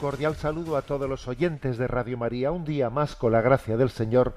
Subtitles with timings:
[0.00, 2.52] Cordial saludo a todos los oyentes de Radio María.
[2.52, 4.34] Un día más, con la gracia del Señor,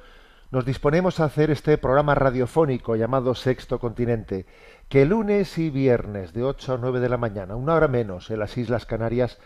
[0.52, 4.45] nos disponemos a hacer este programa radiofónico llamado Sexto Continente,
[4.89, 8.39] que lunes y viernes de 8 a 9 de la mañana, una hora menos, en
[8.39, 9.39] las Islas Canarias,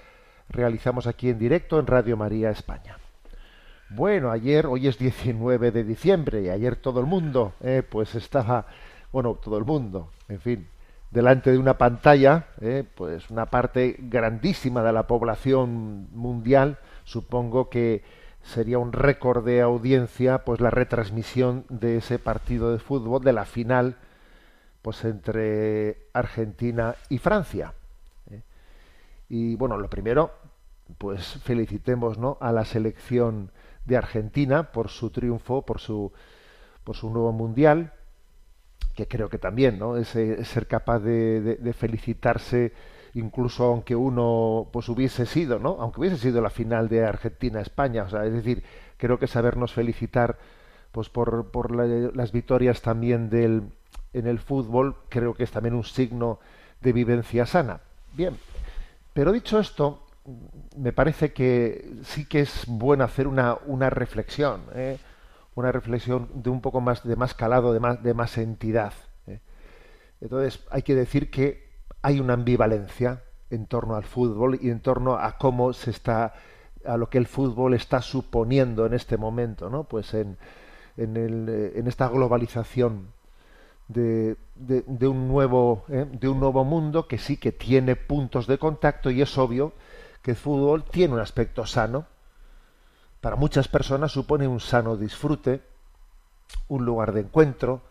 [0.49, 2.97] realizamos aquí en directo en Radio María España.
[3.89, 8.65] Bueno, ayer, hoy es 19 de diciembre, y ayer todo el mundo, eh, pues estaba,
[9.11, 10.67] bueno, todo el mundo, en fin,
[11.11, 18.03] delante de una pantalla, eh, pues una parte grandísima de la población mundial, supongo que
[18.43, 23.45] sería un récord de audiencia, pues la retransmisión de ese partido de fútbol, de la
[23.45, 23.97] final,
[24.81, 27.73] pues entre Argentina y Francia.
[28.31, 28.41] ¿eh?
[29.29, 30.31] Y bueno, lo primero,
[30.97, 32.37] pues felicitemos ¿no?
[32.39, 33.51] a la selección
[33.85, 36.11] de Argentina por su triunfo, por su,
[36.83, 37.93] por su nuevo mundial,
[38.95, 39.97] que creo que también, ¿no?
[39.97, 42.73] Ese, ser capaz de, de- felicitarse,
[43.13, 45.77] incluso aunque uno pues hubiese sido, ¿no?
[45.79, 48.63] Aunque hubiese sido la final de Argentina-España, o sea, es decir,
[48.97, 50.37] creo que sabernos felicitar
[50.91, 53.63] pues por, por la- las victorias también del
[54.13, 56.39] en el fútbol, creo que es también un signo
[56.81, 57.81] de vivencia sana.
[58.13, 58.35] Bien,
[59.13, 60.03] pero dicho esto,
[60.75, 64.97] me parece que sí que es bueno hacer una, una reflexión, ¿eh?
[65.59, 68.93] Una reflexión de un poco más de más calado, de más, de más entidad.
[69.27, 69.39] ¿eh?
[70.21, 71.67] Entonces, hay que decir que
[72.01, 76.33] hay una ambivalencia en torno al fútbol y en torno a cómo se está,
[76.85, 79.85] a lo que el fútbol está suponiendo en este momento, ¿no?
[79.85, 80.37] Pues en,
[80.97, 83.07] en, el, en esta globalización
[83.87, 86.05] de, de- de un nuevo ¿eh?
[86.11, 89.71] de un nuevo mundo que sí que tiene puntos de contacto y es obvio
[90.21, 92.05] que el fútbol tiene un aspecto sano
[93.21, 95.61] para muchas personas supone un sano disfrute
[96.67, 97.81] un lugar de encuentro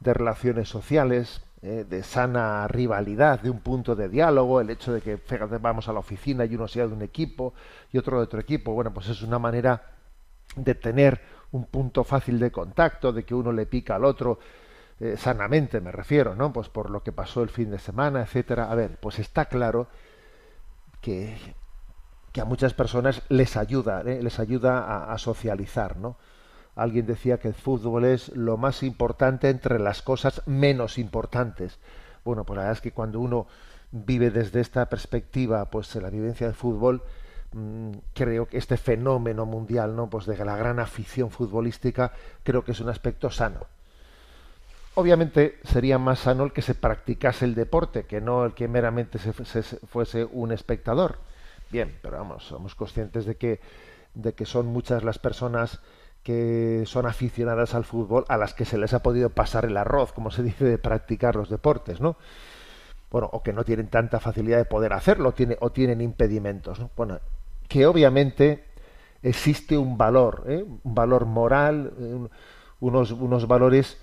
[0.00, 5.00] de relaciones sociales eh, de sana rivalidad de un punto de diálogo el hecho de
[5.00, 7.54] que fíjate, vamos a la oficina y uno sea de un equipo
[7.92, 9.82] y otro de otro equipo bueno pues es una manera
[10.56, 11.20] de tener
[11.52, 14.38] un punto fácil de contacto de que uno le pica al otro
[15.00, 16.52] eh, sanamente me refiero, ¿no?
[16.52, 18.70] Pues por lo que pasó el fin de semana, etcétera.
[18.70, 19.88] A ver, pues está claro
[21.00, 21.38] que,
[22.32, 24.22] que a muchas personas les ayuda, ¿eh?
[24.22, 26.16] les ayuda a, socializar, ¿no?
[26.76, 31.78] Alguien decía que el fútbol es lo más importante entre las cosas menos importantes.
[32.24, 33.46] Bueno, pues la verdad es que cuando uno
[33.90, 37.02] vive desde esta perspectiva, pues la vivencia del fútbol,
[37.52, 40.08] mm, creo que este fenómeno mundial, ¿no?
[40.08, 42.12] Pues de la gran afición futbolística,
[42.44, 43.66] creo que es un aspecto sano.
[44.94, 49.18] Obviamente sería más sano el que se practicase el deporte, que no el que meramente
[49.18, 51.18] se- fuese un espectador.
[51.70, 53.60] Bien, pero vamos, somos conscientes de que,
[54.14, 55.80] de que son muchas las personas
[56.22, 60.12] que son aficionadas al fútbol a las que se les ha podido pasar el arroz,
[60.12, 62.16] como se dice, de practicar los deportes, ¿no?
[63.10, 66.90] Bueno, o que no tienen tanta facilidad de poder hacerlo, tiene, o tienen impedimentos, ¿no?
[66.96, 67.20] Bueno,
[67.68, 68.64] que obviamente
[69.22, 70.64] existe un valor, ¿eh?
[70.84, 72.30] un valor moral, un-
[72.80, 73.98] unos, unos valores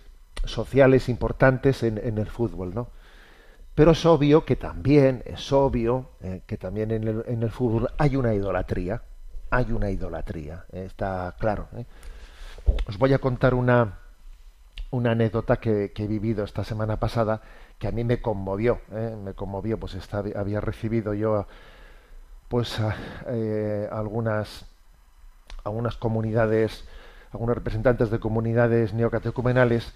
[0.45, 2.89] sociales importantes en, en el fútbol, ¿no?
[3.77, 7.87] Pero es obvio que también, es obvio eh, que también en el, en el fútbol
[7.99, 9.03] hay una idolatría,
[9.51, 11.67] hay una idolatría, eh, está claro.
[11.77, 11.85] ¿eh?
[12.87, 13.99] Os voy a contar una,
[14.89, 17.39] una anécdota que, que he vivido esta semana pasada
[17.77, 18.81] que a mí me conmovió,
[19.23, 19.95] me conmovió, pues
[20.35, 21.45] había recibido yo
[22.47, 22.81] pues
[23.91, 24.65] algunas
[25.63, 26.83] algunas comunidades,
[27.31, 29.93] algunos representantes de comunidades neocatecumenales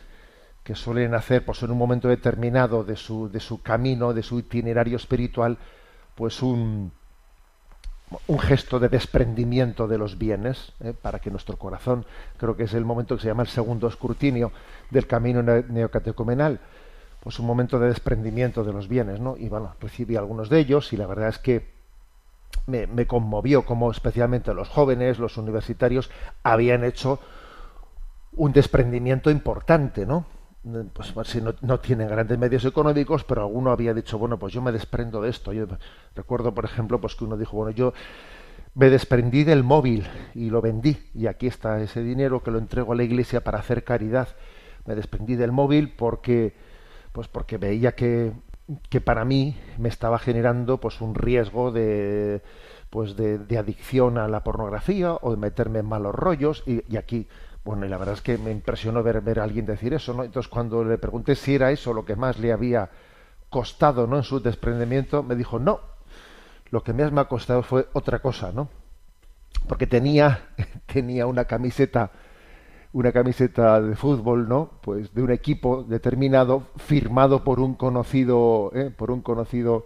[0.64, 4.40] que suelen hacer pues en un momento determinado de su, de su camino, de su
[4.40, 5.58] itinerario espiritual,
[6.16, 6.92] pues un,
[8.28, 10.94] un gesto de desprendimiento de los bienes, ¿eh?
[11.00, 12.06] para que nuestro corazón,
[12.38, 14.52] creo que es el momento que se llama el segundo escrutinio
[14.90, 16.60] del camino ne- neocatecumenal,
[17.22, 19.38] pues un momento de desprendimiento de los bienes, ¿no?
[19.38, 21.72] Y bueno, recibí algunos de ellos y la verdad es que
[22.68, 26.10] me, me conmovió como especialmente los jóvenes, los universitarios,
[26.44, 27.20] habían hecho
[28.34, 30.26] un desprendimiento importante, ¿no?
[30.94, 34.62] Pues si no, no tienen grandes medios económicos, pero alguno había dicho, bueno, pues yo
[34.62, 35.54] me desprendo de esto.
[35.54, 35.66] Yo
[36.16, 37.94] recuerdo, por ejemplo, pues que uno dijo, bueno, yo
[38.74, 42.94] me desprendí del móvil y lo vendí y aquí está ese dinero que lo entrego
[42.94, 44.30] a la iglesia para hacer caridad.
[44.86, 46.54] Me desprendí del móvil porque
[47.12, 48.32] pues porque veía que,
[48.90, 52.42] que para mí me estaba generando pues un riesgo de
[52.90, 56.98] pues de, de adicción a la pornografía o de meterme en malos rollos y, y
[56.98, 57.28] aquí
[57.64, 60.24] bueno y la verdad es que me impresionó ver, ver a alguien decir eso no
[60.24, 62.90] entonces cuando le pregunté si era eso lo que más le había
[63.50, 65.92] costado no en su desprendimiento me dijo no
[66.72, 68.70] lo que más me ha costado fue otra cosa, ¿no?
[69.68, 70.48] Porque tenía,
[70.92, 72.12] tenía una camiseta,
[72.94, 74.72] una camiseta de fútbol, ¿no?
[74.82, 78.90] Pues de un equipo determinado, firmado por un conocido, ¿eh?
[78.90, 79.86] por un conocido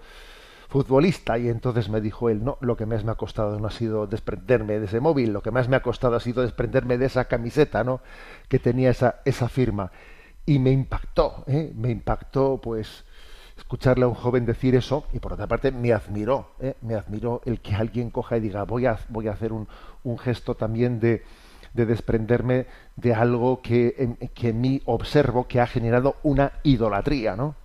[0.76, 3.72] futbolista, y entonces me dijo él, no, lo que más me ha costado no ha
[3.72, 7.06] sido desprenderme de ese móvil, lo que más me ha costado ha sido desprenderme de
[7.06, 8.02] esa camiseta, ¿no?
[8.50, 9.94] Que tenía esa, esa firma.
[10.46, 11.72] Y me impactó, ¿eh?
[11.78, 13.06] me impactó, pues,
[13.56, 16.76] escucharle a un joven decir eso y por otra parte me admiró, ¿eh?
[16.82, 19.70] me admiró el que alguien coja y diga voy a, voy a hacer un,
[20.04, 21.24] un gesto también de,
[21.74, 22.68] de, desprenderme
[22.98, 27.56] de algo que en, que en mí observo que ha generado una idolatría, ¿no?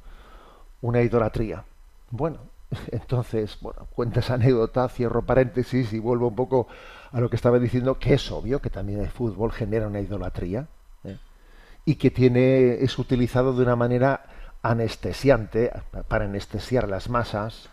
[0.80, 1.64] Una idolatría.
[2.12, 2.49] Bueno,
[2.90, 6.68] entonces, bueno, cuenta esa anécdota, cierro paréntesis y vuelvo un poco
[7.12, 10.68] a lo que estaba diciendo, que es obvio que también el fútbol genera una idolatría
[11.04, 11.16] ¿eh?
[11.84, 14.24] y que tiene es utilizado de una manera
[14.62, 15.72] anestesiante
[16.08, 17.70] para anestesiar las masas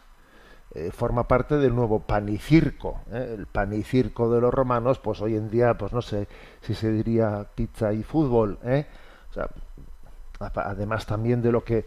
[0.73, 3.35] eh, forma parte del nuevo panicirco ¿eh?
[3.37, 6.27] el panicirco de los romanos pues hoy en día pues no sé
[6.61, 9.49] si se diría pizza y fútbol o sea,
[10.39, 11.85] además también de lo que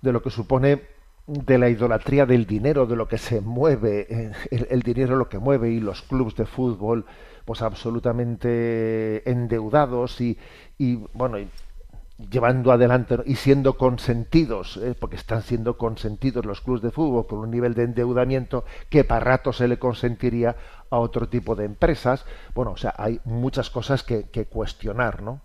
[0.00, 0.99] de lo que supone
[1.30, 5.28] de la idolatría del dinero de lo que se mueve eh, el, el dinero lo
[5.28, 7.04] que mueve y los clubes de fútbol
[7.44, 10.36] pues absolutamente endeudados y,
[10.76, 11.38] y bueno
[12.28, 14.94] llevando adelante y siendo consentidos, ¿eh?
[14.98, 19.24] porque están siendo consentidos los clubes de fútbol con un nivel de endeudamiento que para
[19.24, 20.56] rato se le consentiría
[20.90, 22.26] a otro tipo de empresas.
[22.54, 25.40] Bueno, o sea, hay muchas cosas que, que cuestionar, ¿no?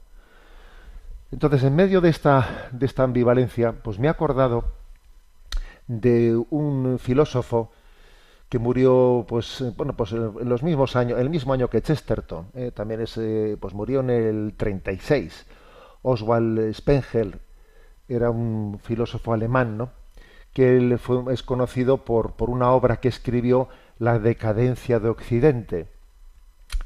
[1.32, 4.66] Entonces, en medio de esta, de esta ambivalencia, pues me he acordado
[5.88, 7.72] de un filósofo
[8.50, 12.72] que murió, pues, bueno, pues en los mismos años, el mismo año que Chesterton, ¿eh?
[12.72, 15.46] también es, eh, pues murió en el 36
[16.04, 17.40] Oswald Spengler
[18.08, 19.90] era un filósofo alemán, ¿no?
[20.54, 23.68] que él fue, es conocido por, por una obra que escribió,
[24.00, 25.88] La decadencia de Occidente.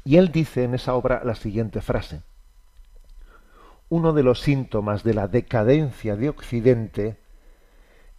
[0.04, 2.22] Y él dice en esa obra la siguiente frase.
[3.88, 7.16] Uno de los síntomas de la decadencia de Occidente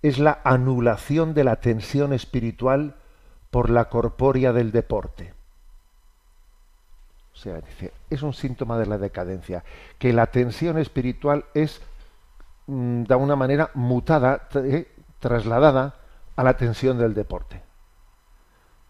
[0.02, 2.96] es la anulación de la tensión espiritual
[3.52, 5.34] por la corpórea del deporte.
[7.34, 9.64] O sea, dice, es un síntoma de la decadencia,
[10.00, 11.82] que la tensión espiritual es
[12.68, 14.88] mm, de una manera mutada, eh,
[15.20, 15.96] trasladada
[16.36, 17.62] a la tensión del deporte.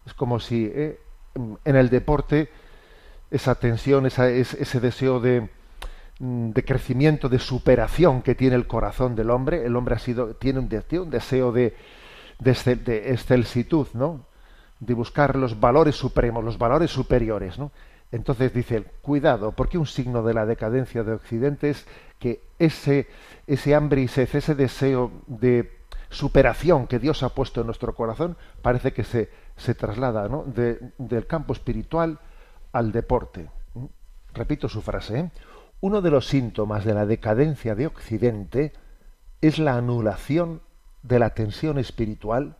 [0.06, 1.00] Es como si eh,
[1.34, 2.50] en el deporte
[3.30, 5.48] esa tensión, ese deseo de,
[6.22, 10.60] de, crecimiento, de superación que tiene el corazón del hombre, el hombre ha sido, tiene
[10.60, 11.74] un, tiene un deseo de,
[12.38, 14.24] de, de excelsitud, ¿no?
[14.78, 17.70] de buscar los valores supremos, los valores superiores, ¿no?
[18.10, 21.86] Entonces dice, cuidado, porque un signo de la decadencia de Occidente es
[22.18, 23.08] que ese,
[23.46, 25.78] ese hambre y sed, ese deseo de
[26.10, 30.44] superación que Dios ha puesto en nuestro corazón, parece que se, se traslada ¿no?
[30.44, 32.18] de, del campo espiritual
[32.72, 33.48] al deporte.
[34.34, 35.18] Repito su frase.
[35.18, 35.30] ¿eh?
[35.82, 38.72] Uno de los síntomas de la decadencia de Occidente
[39.40, 40.62] es la anulación
[41.02, 42.54] de la tensión espiritual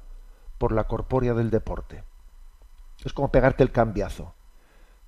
[0.59, 2.02] por la corpórea del deporte.
[3.05, 4.35] Es como pegarte el cambiazo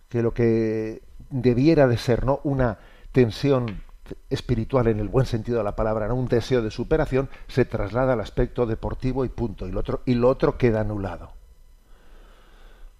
[0.08, 2.78] que lo que debiera de ser no una
[3.10, 3.82] tensión
[4.30, 6.14] espiritual en el buen sentido de la palabra, ¿no?
[6.14, 10.14] un deseo de superación, se traslada al aspecto deportivo y punto, y lo otro, y
[10.14, 11.32] lo otro queda anulado.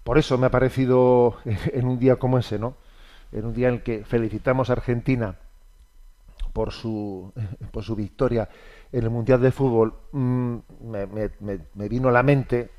[0.03, 2.75] Por eso me ha parecido en un día como ese, ¿no?
[3.31, 5.35] En un día en el que felicitamos a Argentina
[6.53, 7.33] por su,
[7.71, 8.49] por su victoria
[8.91, 11.29] en el Mundial de Fútbol, me, me,
[11.73, 12.69] me, vino a la mente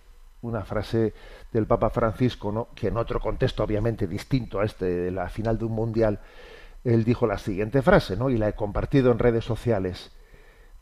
[0.43, 1.12] una frase
[1.53, 2.69] del Papa Francisco, ¿no?
[2.75, 6.21] que en otro contexto obviamente distinto a este de la final de un mundial,
[6.85, 8.31] él dijo la siguiente frase, ¿no?
[8.31, 10.12] y la he compartido en redes sociales.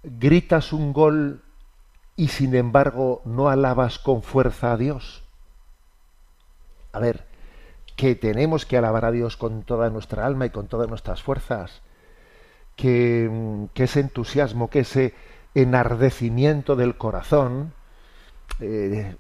[0.03, 1.43] Gritas un gol
[2.15, 5.25] y sin embargo no alabas con fuerza a Dios.
[6.93, 7.25] A ver,
[7.97, 11.83] que tenemos que alabar a Dios con toda nuestra alma y con todas nuestras fuerzas,
[12.77, 15.15] que, ese entusiasmo, que ese
[15.55, 17.73] enardecimiento del corazón,
[18.61, 19.17] eh,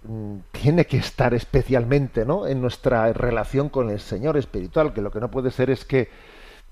[0.53, 2.47] tiene que estar especialmente ¿no?
[2.47, 6.09] en nuestra relación con el Señor espiritual, que lo que no puede ser es que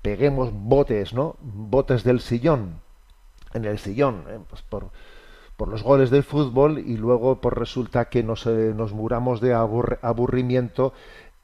[0.01, 1.37] peguemos botes, ¿no?
[1.41, 2.81] botes del sillón,
[3.53, 4.39] en el sillón, ¿eh?
[4.49, 4.89] pues por,
[5.55, 9.55] por los goles del fútbol y luego pues resulta que nos, eh, nos muramos de
[9.55, 10.93] aburr- aburrimiento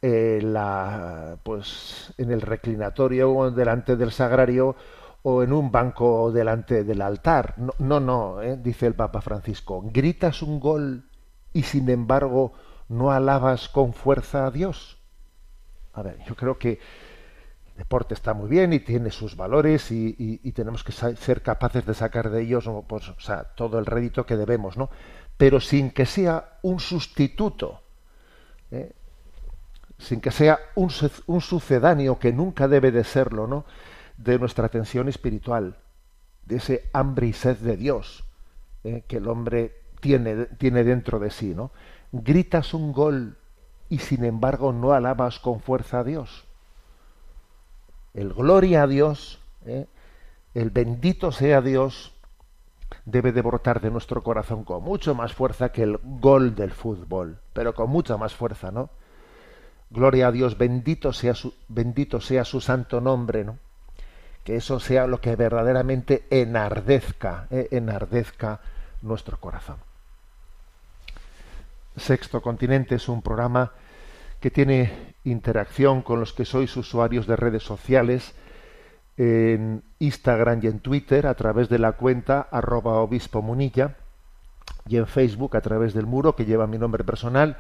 [0.02, 4.76] eh, la, pues en el reclinatorio delante del sagrario
[5.24, 7.56] o en un banco delante del altar.
[7.58, 8.58] No, no, no, ¿eh?
[8.58, 9.82] dice el Papa Francisco.
[9.86, 11.10] Gritas un gol
[11.54, 12.54] y sin embargo
[12.88, 14.98] no alabas con fuerza a Dios.
[15.94, 16.80] A ver, yo creo que
[17.74, 21.86] el deporte está muy bien y tiene sus valores y, y- tenemos que ser capaces
[21.86, 23.12] de sacar de ellos pues,
[23.56, 24.90] todo el rédito que debemos, ¿no?
[25.38, 27.82] Pero sin que sea un sustituto,
[28.72, 28.94] ¿eh?
[30.00, 30.90] Sin que sea un,
[31.28, 33.66] un sucedáneo que nunca debe de serlo, ¿no?
[34.18, 35.78] De nuestra atención espiritual,
[36.46, 38.24] de ese hambre y sed de Dios
[38.84, 39.04] ¿eh?
[39.08, 41.72] que el hombre tiene, tiene dentro de sí, ¿no?
[42.12, 43.38] Gritas un gol
[43.90, 46.46] y sin embargo no alabas con fuerza a Dios.
[48.14, 49.88] El gloria a Dios, ¿eh?
[50.54, 52.14] el bendito sea Dios,
[53.06, 57.40] debe de brotar de nuestro corazón con mucho más fuerza que el gol del fútbol,
[57.54, 58.90] pero con mucha más fuerza, ¿no?
[59.92, 63.58] Gloria a Dios, bendito sea su, bendito sea su santo nombre, ¿no?
[64.44, 67.68] Que eso sea lo que verdaderamente enardezca, ¿eh?
[67.72, 68.60] enardezca
[69.02, 69.78] nuestro corazón.
[71.98, 73.72] Sexto Continente es un programa
[74.40, 78.34] que tiene interacción con los que sois usuarios de redes sociales
[79.18, 83.98] en Instagram y en Twitter a través de la cuenta arroba obispo munilla
[84.88, 87.58] y en Facebook a través del muro que lleva mi nombre personal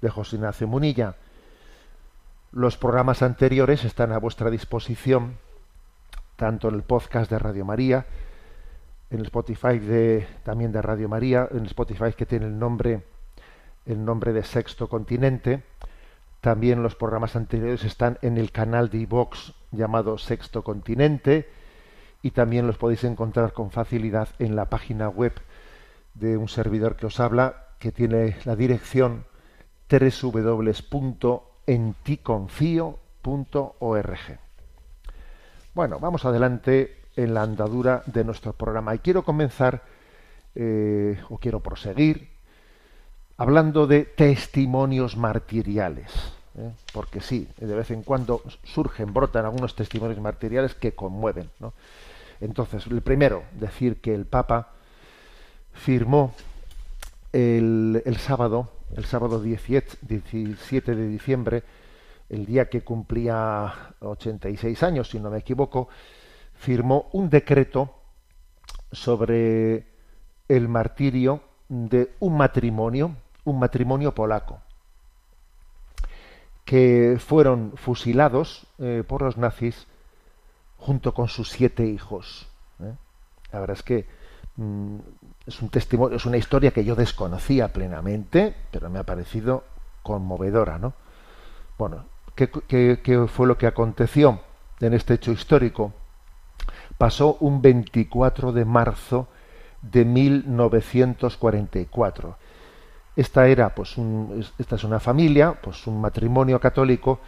[0.00, 1.16] de José Ignacio Munilla.
[2.54, 5.38] Los programas anteriores están a vuestra disposición
[6.36, 8.04] tanto en el podcast de Radio María,
[9.08, 13.06] en el Spotify de, también de Radio María, en el Spotify que tiene el nombre
[13.86, 15.62] el nombre de Sexto Continente.
[16.42, 21.48] También los programas anteriores están en el canal de iVox llamado Sexto Continente
[22.20, 25.32] y también los podéis encontrar con facilidad en la página web
[26.12, 29.24] de un servidor que os habla que tiene la dirección
[31.66, 34.38] www.enticonfio.org.
[35.74, 39.82] Bueno, vamos adelante en la andadura de nuestro programa y quiero comenzar
[40.54, 42.28] eh, o quiero proseguir
[43.38, 46.12] hablando de testimonios martiriales,
[46.56, 46.70] ¿eh?
[46.92, 51.50] porque sí, de vez en cuando surgen, brotan algunos testimonios martiriales que conmueven.
[52.40, 54.72] Entonces, el primero, decir que el Papa
[55.72, 56.34] firmó
[57.32, 61.62] el sábado, el sábado 17, 17 de diciembre,
[62.28, 65.88] el día que cumplía 86 años, si no me equivoco,
[66.54, 67.94] firmó un decreto
[68.90, 69.86] sobre
[70.48, 74.60] el martirio de un matrimonio, un matrimonio polaco,
[76.64, 79.86] que fueron fusilados eh, por los nazis
[80.76, 82.48] junto con sus siete hijos.
[82.80, 82.94] ¿eh?
[83.52, 84.06] La verdad es que
[84.56, 84.98] mm,
[85.46, 89.64] es un testimonio, es una historia que yo desconocía plenamente, pero me ha parecido
[90.02, 90.92] conmovedora, ¿no?
[91.78, 94.40] Bueno, ¿qué, qué, fue lo que aconteció
[94.80, 95.92] en este hecho histórico?
[96.96, 99.26] Pasó un 24 de marzo
[99.80, 102.36] de 1944.
[103.16, 107.18] Esta era, pues, un, esta es una familia, pues, un matrimonio católico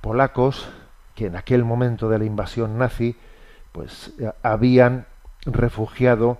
[0.00, 0.68] polacos
[1.14, 3.14] que en aquel momento de la invasión nazi,
[3.72, 5.06] pues, habían
[5.44, 6.38] refugiado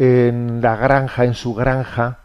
[0.00, 2.20] en la granja, en su granja,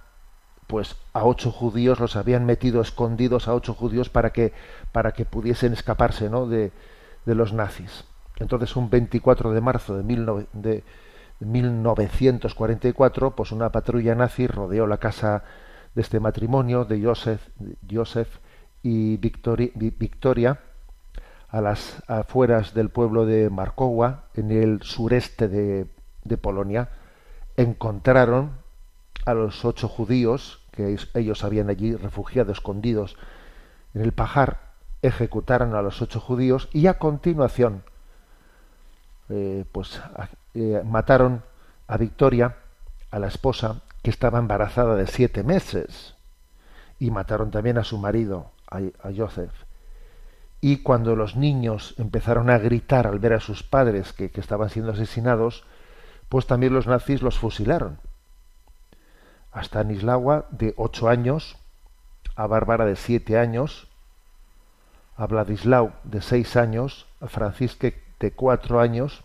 [0.65, 4.53] pues a ocho judíos los habían metido escondidos a ocho judíos para que
[4.93, 6.47] para que pudiesen escaparse, ¿no?
[6.47, 6.71] de,
[7.25, 8.05] de los nazis.
[8.39, 10.85] Entonces, un 24 de marzo de, mil no, de
[11.41, 15.43] 1944, pues una patrulla nazi rodeó la casa
[15.95, 17.41] de este matrimonio de Joseph,
[17.91, 18.39] Joseph
[18.83, 20.61] y Victoria, Victoria
[21.49, 25.87] a las afueras del pueblo de Markowa, en el sureste de,
[26.23, 26.89] de Polonia,
[27.57, 28.57] encontraron
[29.25, 33.15] a los ocho judíos que ellos habían allí refugiado, escondidos
[33.93, 37.83] en el pajar, ejecutaron a los ocho judíos y a continuación
[39.29, 39.99] eh, pues
[40.53, 41.43] eh, mataron
[41.87, 42.57] a Victoria,
[43.11, 46.15] a la esposa, que estaba embarazada de siete meses,
[46.99, 49.53] y mataron también a su marido, a, a Joseph.
[50.61, 54.69] Y cuando los niños empezaron a gritar al ver a sus padres que, que estaban
[54.69, 55.63] siendo asesinados,
[56.29, 57.99] pues también los nazis los fusilaron.
[59.51, 61.57] A Stanislawa, de ocho años,
[62.35, 63.87] a Bárbara, de siete años,
[65.17, 69.23] a Vladislau, de seis años, a Francisque, de cuatro años,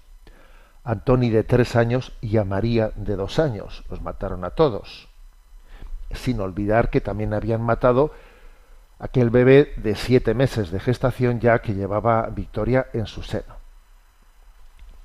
[0.84, 3.84] a Antoni, de tres años, y a María, de dos años.
[3.90, 5.08] Los mataron a todos.
[6.12, 8.12] Sin olvidar que también habían matado
[8.98, 13.58] aquel bebé de siete meses de gestación ya que llevaba Victoria en su seno.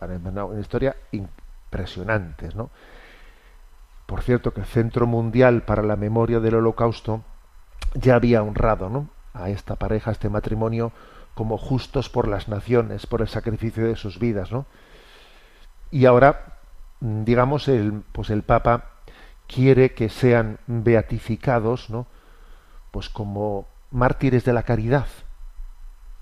[0.02, 0.96] Una historia
[1.76, 2.70] impresionantes, ¿no?
[4.06, 7.24] Por cierto, que el Centro Mundial para la Memoria del Holocausto
[7.96, 9.10] ya había honrado ¿no?
[9.34, 10.92] a esta pareja, a este matrimonio,
[11.34, 14.66] como justos por las naciones, por el sacrificio de sus vidas, ¿no?
[15.92, 16.60] Y ahora,
[17.02, 18.86] mm, digamos, el, pues el Papa
[19.48, 22.08] quiere que sean beatificados, ¿no?
[22.92, 25.08] Pues como mártires de la caridad,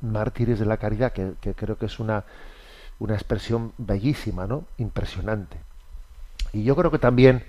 [0.01, 2.23] mártires de la caridad, que, que creo que es una,
[2.99, 4.65] una expresión bellísima, ¿no?
[4.77, 5.57] Impresionante.
[6.51, 7.43] Y yo creo que también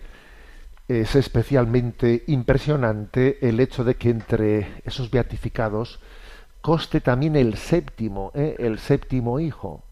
[0.89, 6.01] es especialmente impresionante el hecho de que entre esos beatificados
[6.61, 8.57] coste también el séptimo, ¿eh?
[8.59, 9.83] el séptimo hijo,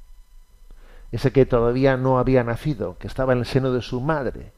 [1.13, 4.53] ese que todavía no había nacido, que estaba en el seno de su madre,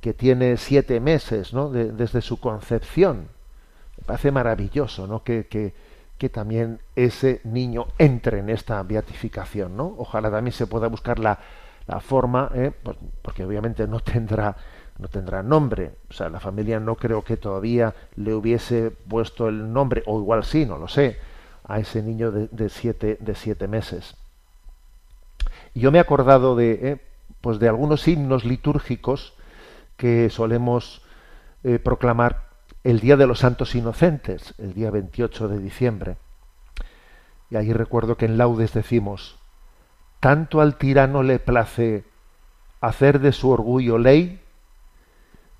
[0.00, 1.68] que tiene siete meses ¿no?
[1.68, 3.28] desde su concepción.
[3.98, 5.22] Me parece maravilloso ¿no?
[5.22, 5.74] que, que,
[6.22, 9.76] que, también ese niño entre en esta beatificación.
[9.76, 9.94] ¿no?
[9.98, 11.38] Ojalá también se pueda buscar la,
[11.86, 12.70] la forma, ¿eh?
[12.82, 14.56] pues, porque obviamente no tendrá
[14.98, 15.96] no tendrá nombre.
[16.10, 20.44] O sea, la familia no creo que todavía le hubiese puesto el nombre, o igual
[20.44, 21.18] sí, no lo sé,
[21.64, 24.14] a ese niño de, siete, de siete meses.
[25.74, 27.00] Y yo me he acordado de, eh,
[27.40, 29.34] pues de algunos himnos litúrgicos
[29.96, 31.02] que solemos
[31.64, 32.51] eh, proclamar
[32.84, 36.16] el Día de los Santos Inocentes, el día 28 de diciembre.
[37.50, 39.38] Y ahí recuerdo que en laudes decimos,
[40.20, 42.04] tanto al tirano le place
[42.80, 44.40] hacer de su orgullo ley,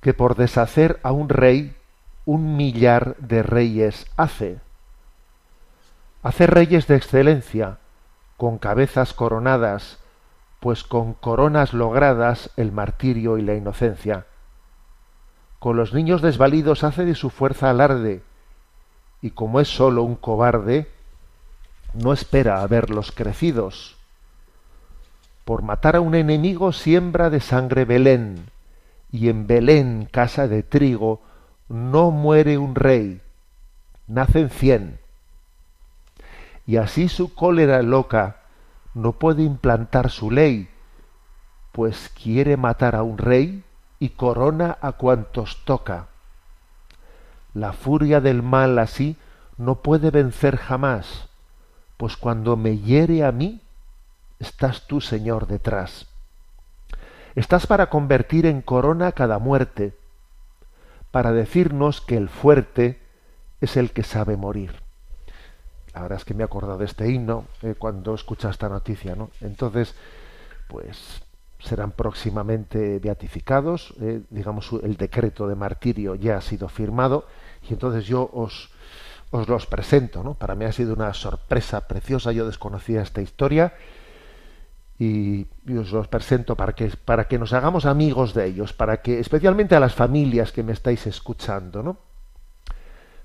[0.01, 1.77] que por deshacer a un rey
[2.25, 4.59] un millar de reyes hace.
[6.23, 7.79] Hace reyes de excelencia,
[8.37, 9.99] con cabezas coronadas,
[10.59, 14.27] pues con coronas logradas el martirio y la inocencia.
[15.63, 18.21] Con los niños desvalidos hace de su fuerza alarde,
[19.21, 20.89] y como es sólo un cobarde,
[21.95, 23.97] no espera a verlos crecidos.
[25.45, 28.47] Por matar a un enemigo siembra de sangre Belén,
[29.13, 31.23] y en Belén, casa de trigo,
[31.69, 33.21] no muere un rey,
[34.09, 34.99] nacen cien.
[36.67, 38.39] Y así su cólera loca
[38.95, 40.69] no puede implantar su ley,
[41.71, 43.63] pues quiere matar a un rey
[44.03, 46.09] y corona a cuantos toca.
[47.55, 49.17] La furia del mal así
[49.59, 51.29] no puede vencer jamás,
[51.99, 53.61] pues cuando me hiere a mí,
[54.41, 56.09] estás tú, Señor, detrás.
[57.37, 59.97] Estás para convertir en corona cada muerte,
[61.13, 63.01] para decirnos que el fuerte
[63.61, 64.83] es el que sabe morir.
[65.95, 69.31] Verdad es que me he acordado de este himno eh, cuando escucha esta noticia, ¿no?
[69.41, 69.95] Entonces,
[70.67, 71.23] pues
[71.63, 77.27] serán próximamente beatificados, eh, digamos, el decreto de martirio ya ha sido firmado,
[77.69, 78.71] y entonces yo os,
[79.31, 80.35] os los presento, ¿no?
[80.35, 83.75] Para mí ha sido una sorpresa preciosa, yo desconocía esta historia,
[84.99, 85.47] y,
[85.77, 89.75] os los presento para que, para que nos hagamos amigos de ellos, para que, especialmente
[89.75, 91.97] a las familias que me estáis escuchando, ¿no?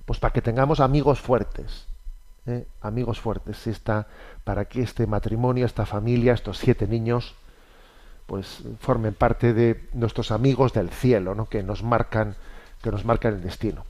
[0.05, 1.87] Pues para que tengamos amigos fuertes,
[2.45, 2.65] ¿eh?
[2.81, 4.07] amigos fuertes, esta,
[4.43, 7.35] para que este matrimonio, esta familia, estos siete niños,
[8.27, 11.47] pues formen parte de nuestros amigos del cielo, ¿no?
[11.47, 12.35] Que nos marcan,
[12.83, 13.85] que nos marcan el destino.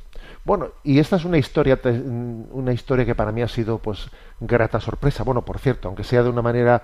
[0.45, 4.79] Bueno, y esta es una historia, una historia que para mí ha sido, pues, grata
[4.79, 5.23] sorpresa.
[5.23, 6.83] Bueno, por cierto, aunque sea de una manera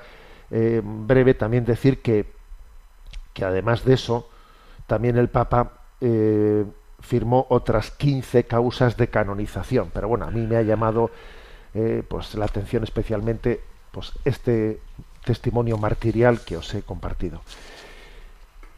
[0.52, 2.26] eh, breve también decir que,
[3.34, 4.30] que además de eso,
[4.88, 6.66] también el Papa eh,
[7.00, 9.92] firmó otras 15 causas de canonización.
[9.94, 11.12] Pero bueno, a mí me ha llamado
[11.74, 13.62] eh, pues la atención especialmente
[13.92, 14.80] pues este
[15.24, 17.42] testimonio martirial que os he compartido.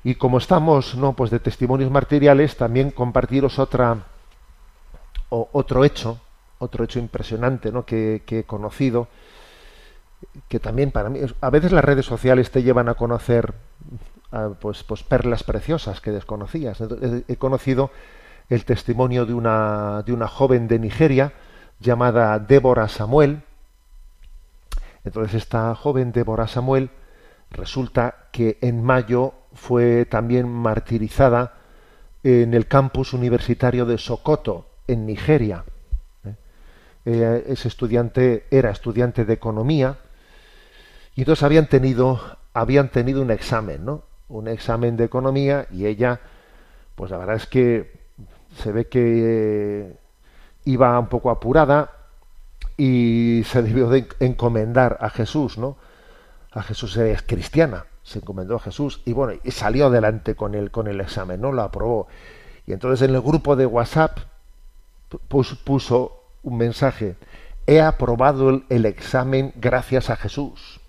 [0.04, 4.04] Y como estamos no pues de testimonios martiriales, también compartiros otra
[5.30, 6.20] o, otro hecho,
[6.60, 7.86] otro hecho impresionante ¿no?
[7.86, 9.08] que, que he conocido
[10.48, 13.54] que también para mí, a veces las redes sociales te llevan a conocer
[14.60, 16.80] pues, pues perlas preciosas que desconocías.
[17.28, 17.92] He conocido
[18.50, 21.34] el testimonio de una, de una joven de Nigeria
[21.80, 23.44] llamada Débora Samuel.
[25.06, 26.90] Entonces esta joven Débora Samuel
[27.52, 31.54] resulta que en mayo fue también martirizada
[32.24, 35.64] en el campus universitario de Sokoto, en Nigeria.
[37.06, 37.44] ¿eh?
[37.48, 40.00] ese estudiante era estudiante de economía
[41.16, 42.20] y entonces habían tenido,
[42.54, 44.04] habían tenido un examen, ¿no?
[44.28, 46.20] Un examen de economía y ella,
[46.96, 47.92] pues la verdad es que
[48.58, 49.96] se ve que
[50.66, 51.95] iba un poco apurada
[52.78, 55.78] y se debió de encomendar a Jesús, ¿no?
[56.52, 60.72] A Jesús es cristiana, se encomendó a Jesús y bueno, y salió adelante con el,
[60.72, 61.52] con el examen, ¿no?
[61.52, 62.08] Lo aprobó.
[62.68, 64.20] Y entonces en el grupo de WhatsApp
[65.28, 67.16] puso, un mensaje,
[67.66, 70.80] he aprobado el examen gracias a Jesús.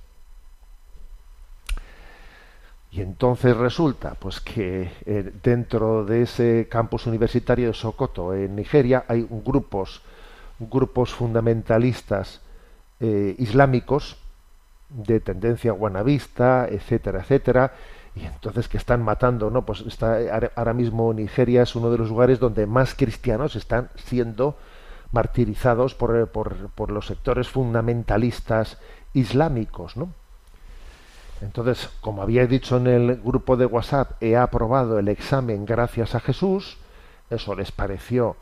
[2.90, 9.05] Y entonces resulta pues que eh, dentro de ese campus universitario de Sokoto, en Nigeria,
[9.09, 10.03] hay grupos,
[10.58, 12.40] grupos fundamentalistas
[13.00, 14.16] eh, islámicos
[14.88, 17.72] de tendencia guanabista, etcétera, etcétera,
[18.14, 19.66] y entonces que están matando, ¿no?
[19.66, 20.18] Pues está
[20.56, 24.56] ahora mismo Nigeria es uno de los lugares donde más cristianos están siendo
[25.12, 28.78] martirizados por, por, por los sectores fundamentalistas
[29.12, 30.08] islámicos, ¿no?
[31.42, 36.20] Entonces, como había dicho en el grupo de WhatsApp, he aprobado el examen gracias a
[36.20, 36.78] Jesús,
[37.28, 38.36] eso les pareció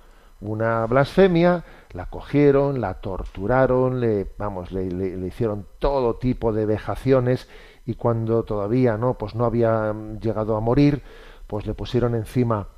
[0.45, 7.49] una blasfemia, la cogieron, la torturaron, le, vamos, le, le, hicieron todo tipo de vejaciones
[7.87, 11.03] y cuando todavía no, pues no había llegado a morir,
[11.47, 12.69] pues le pusieron encima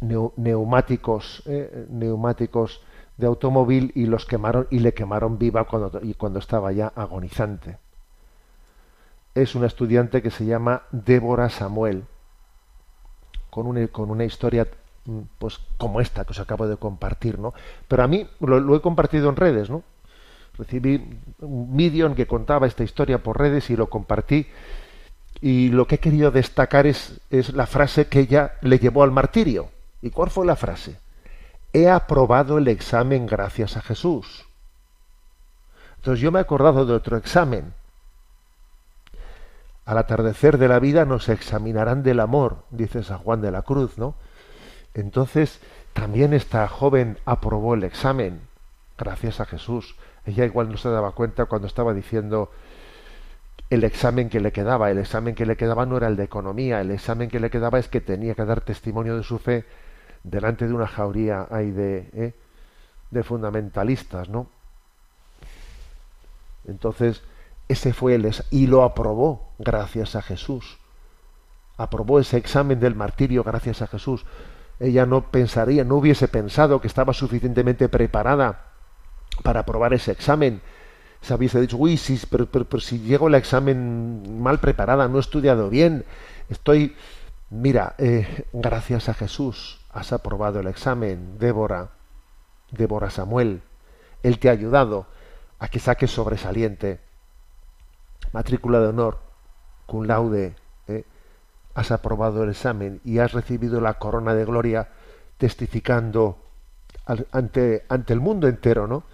[0.00, 2.82] neumáticos, eh, neumáticos
[3.16, 7.78] de automóvil y los quemaron y le quemaron viva cuando, y cuando estaba ya agonizante.
[9.34, 12.04] Es una estudiante que se llama Débora Samuel,
[13.48, 14.85] con una, con una historia mm,
[15.38, 17.54] pues como esta que os acabo de compartir, ¿no?
[17.88, 19.82] Pero a mí lo, lo he compartido en redes, ¿no?
[20.58, 24.46] Recibí un vídeo en que contaba esta historia por redes y lo compartí.
[25.40, 29.10] Y lo que he querido destacar es, es la frase que ella le llevó al
[29.10, 29.68] martirio.
[30.00, 30.98] ¿Y cuál fue la frase?
[31.72, 34.46] He aprobado el examen gracias a Jesús.
[35.98, 37.74] Entonces yo me he acordado de otro examen.
[39.84, 43.98] Al atardecer de la vida nos examinarán del amor, dice San Juan de la Cruz,
[43.98, 44.14] ¿no?
[44.96, 45.60] Entonces
[45.92, 48.40] también esta joven aprobó el examen
[48.96, 49.94] gracias a Jesús.
[50.24, 52.50] Ella igual no se daba cuenta cuando estaba diciendo
[53.68, 54.90] el examen que le quedaba.
[54.90, 57.78] El examen que le quedaba no era el de economía, el examen que le quedaba
[57.78, 59.66] es que tenía que dar testimonio de su fe
[60.24, 62.32] delante de una jauría hay de,
[63.12, 63.22] ¿eh?
[63.22, 64.48] fundamentalistas, ¿no?
[66.66, 67.22] Entonces,
[67.68, 70.78] ese fue el y lo aprobó gracias a Jesús.
[71.76, 74.24] Aprobó ese examen del martirio gracias a Jesús.
[74.78, 78.66] Ella no pensaría, no hubiese pensado que estaba suficientemente preparada
[79.42, 80.60] para aprobar ese examen.
[81.20, 85.16] Se hubiese dicho, uy, sí, pero, pero, pero si llego al examen mal preparada, no
[85.16, 86.04] he estudiado bien,
[86.50, 86.94] estoy,
[87.50, 91.88] mira, eh, gracias a Jesús has aprobado el examen, Débora,
[92.70, 93.62] Débora Samuel,
[94.22, 95.06] él te ha ayudado
[95.58, 97.00] a que saques sobresaliente,
[98.32, 99.20] matrícula de honor,
[99.86, 100.54] cum laude,
[101.76, 104.88] has aprobado el examen y has recibido la corona de gloria
[105.36, 106.38] testificando
[107.30, 109.04] ante, ante el mundo entero, ¿no?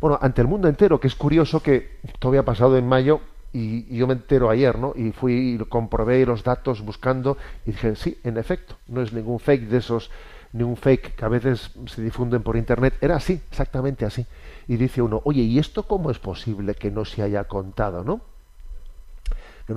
[0.00, 3.20] Bueno, ante el mundo entero, que es curioso que todo había pasado en mayo
[3.52, 4.92] y, yo me entero ayer, ¿no?
[4.94, 9.40] Y fui y comprobé los datos buscando y dije, sí, en efecto, no es ningún
[9.40, 10.10] fake de esos,
[10.52, 14.24] ni un fake que a veces se difunden por internet, era así, exactamente así.
[14.68, 18.20] Y dice uno, oye, ¿y esto cómo es posible que no se haya contado, no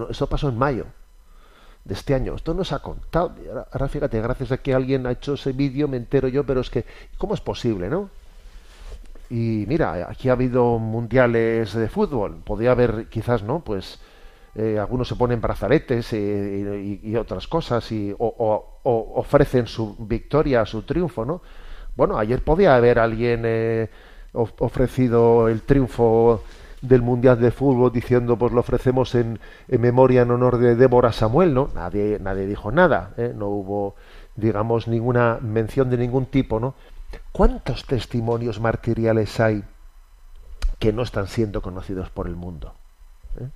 [0.09, 0.85] eso pasó en mayo
[1.85, 2.35] de este año.
[2.35, 3.35] Esto no se ha contado.
[3.71, 6.69] Ahora fíjate, gracias a que alguien ha hecho ese vídeo me entero yo, pero es
[6.69, 6.83] que,
[7.17, 8.09] ¿cómo es posible, no?
[9.29, 12.37] Y mira, aquí ha habido mundiales de fútbol.
[12.43, 13.59] Podría haber, quizás, ¿no?
[13.61, 13.99] Pues
[14.55, 19.95] eh, algunos se ponen brazaletes y, y, otras cosas y, o, o, o, ofrecen su
[19.99, 21.41] victoria, su triunfo, ¿no?
[21.95, 23.89] Bueno, ayer podía haber alguien eh,
[24.33, 26.43] ofrecido el triunfo
[26.81, 31.53] del mundial de fútbol diciendo pues lo ofrecemos en, memoria en honor de Débora Samuel,
[31.53, 31.69] ¿no?
[31.73, 33.33] Nadie, nadie dijo nada, ¿eh?
[33.35, 33.95] no hubo,
[34.35, 36.75] digamos, ninguna mención de ningún tipo, ¿no?
[37.31, 39.63] ¿Cuántos testimonios martiriales hay
[40.79, 42.73] que no están siendo conocidos por el mundo?
[43.39, 43.47] ¿Eh?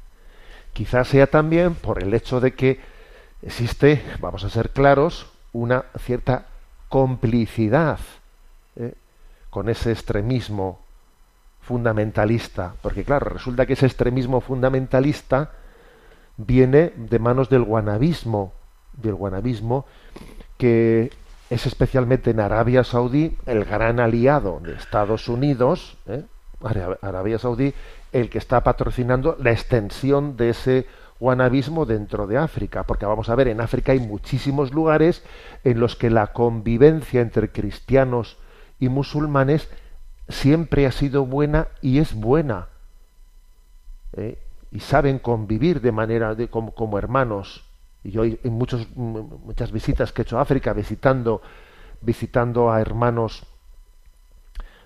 [0.73, 2.79] Quizás sea también por el hecho de que
[3.41, 6.45] existe, vamos a ser claros, una cierta
[6.89, 7.99] complicidad
[8.75, 8.93] ¿eh?
[9.49, 10.79] con ese extremismo
[11.69, 15.51] fundamentalista, porque claro, resulta que ese extremismo fundamentalista
[16.35, 18.53] viene de manos del guanabismo,
[18.93, 19.85] del guanabismo
[20.57, 21.11] que
[21.51, 26.23] es especialmente en Arabia Saudí el gran aliado de Estados Unidos, ¿eh?
[27.03, 27.71] Arabia Saudí,
[28.13, 30.87] el que está patrocinando la extensión de ese
[31.19, 35.23] guanabismo dentro de África, porque vamos a ver, en África hay muchísimos lugares
[35.63, 38.37] en los que la convivencia entre cristianos
[38.79, 39.69] y musulmanes
[40.29, 42.67] siempre ha sido buena y es buena.
[44.13, 44.39] ¿eh?
[44.71, 47.65] Y saben convivir de manera como, como hermanos.
[48.03, 51.41] Y yo en muchos, muchas visitas que he hecho a África, visitando,
[52.01, 53.43] visitando a hermanos,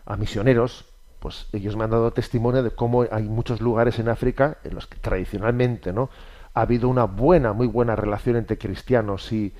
[0.05, 0.85] a misioneros,
[1.19, 4.87] pues ellos me han dado testimonio de cómo hay muchos lugares en África en los
[4.87, 6.09] que tradicionalmente no
[6.53, 9.53] ha habido una buena, muy buena relación entre cristianos y,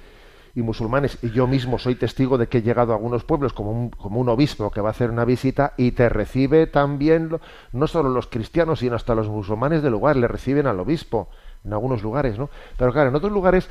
[0.56, 1.18] y musulmanes.
[1.24, 4.20] Y yo mismo soy testigo de que he llegado a algunos pueblos como un, como
[4.20, 7.40] un obispo que va a hacer una visita y te recibe también,
[7.72, 11.30] no solo los cristianos, sino hasta los musulmanes del lugar, le reciben al obispo
[11.66, 12.50] en algunos lugares, ¿no?
[12.78, 13.70] Pero claro, en otros lugares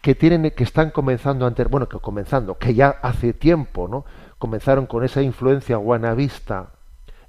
[0.00, 4.04] que tienen que están comenzando antes, bueno, que comenzando, que ya hace tiempo, ¿no?
[4.38, 6.70] Comenzaron con esa influencia guanabista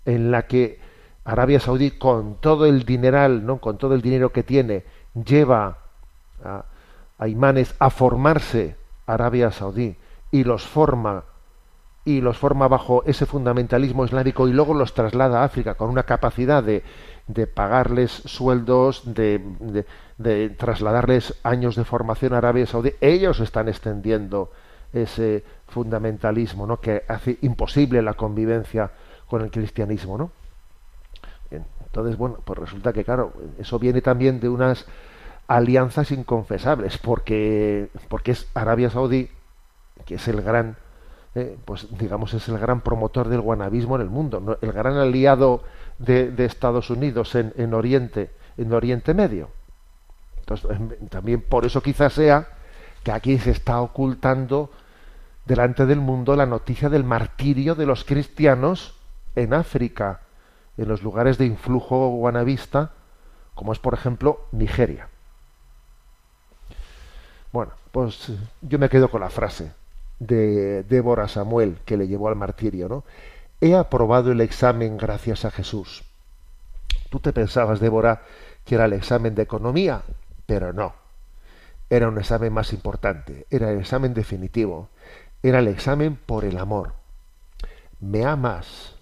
[0.05, 0.79] en la que
[1.23, 3.57] Arabia Saudí con todo el dineral, ¿no?
[3.57, 5.79] Con todo el dinero que tiene lleva
[6.43, 6.65] a,
[7.17, 9.95] a imanes a formarse Arabia Saudí
[10.31, 11.23] y los forma
[12.03, 16.03] y los forma bajo ese fundamentalismo islámico y luego los traslada a África con una
[16.03, 16.83] capacidad de,
[17.27, 19.41] de pagarles sueldos, de,
[20.17, 24.51] de, trasladarles años de formación a Arabia Saudí, ellos están extendiendo
[24.93, 26.79] ese fundamentalismo, ¿no?
[26.79, 28.91] que hace imposible la convivencia
[29.27, 30.31] con el cristianismo, ¿no?
[31.49, 34.85] Entonces, bueno, pues resulta que claro, eso viene también de unas
[35.47, 39.29] alianzas inconfesables, porque porque es Arabia Saudí
[40.05, 40.77] que es el gran
[41.35, 45.63] eh, pues digamos es el gran promotor del guanabismo en el mundo, el gran aliado
[45.99, 49.49] de, de Estados Unidos en, en Oriente, en Oriente Medio.
[50.39, 52.47] Entonces, em, también por eso quizás sea
[53.03, 54.71] que aquí se está ocultando
[55.45, 58.95] delante del mundo la noticia del martirio de los cristianos
[59.35, 60.21] en África,
[60.77, 62.91] en los lugares de influjo guanabista,
[63.53, 65.09] como es por ejemplo Nigeria.
[67.55, 69.71] Bueno, pues yo me quedo con la frase
[70.19, 73.05] de Débora Samuel que le llevó al martirio, ¿no?
[73.61, 76.03] He aprobado el examen gracias a Jesús.
[77.09, 78.23] Tú te pensabas, Débora,
[78.65, 80.01] que era el examen de economía,
[80.45, 80.95] pero no.
[81.89, 84.89] Era un examen más importante, era el examen definitivo,
[85.41, 86.91] era el examen por el amor.
[88.01, 88.95] ¿Me amas?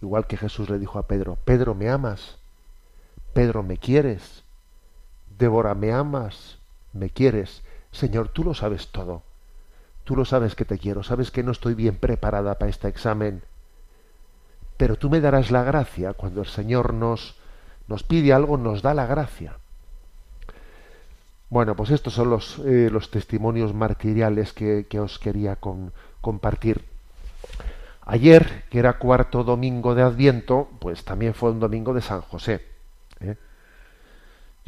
[0.00, 2.38] Igual que Jesús le dijo a Pedro, Pedro, ¿me amas?
[3.34, 4.44] Pedro, ¿me quieres?
[5.38, 6.57] Débora, ¿me amas?
[6.92, 7.62] ¿Me quieres?
[7.92, 9.22] Señor, tú lo sabes todo.
[10.04, 13.42] Tú lo sabes que te quiero, sabes que no estoy bien preparada para este examen.
[14.76, 17.34] Pero tú me darás la gracia cuando el Señor nos,
[17.88, 19.54] nos pide algo, nos da la gracia.
[21.50, 26.84] Bueno, pues estos son los, eh, los testimonios martiriales que, que os quería con- compartir.
[28.02, 32.64] Ayer, que era cuarto domingo de Adviento, pues también fue un domingo de San José.
[33.20, 33.36] ¿eh?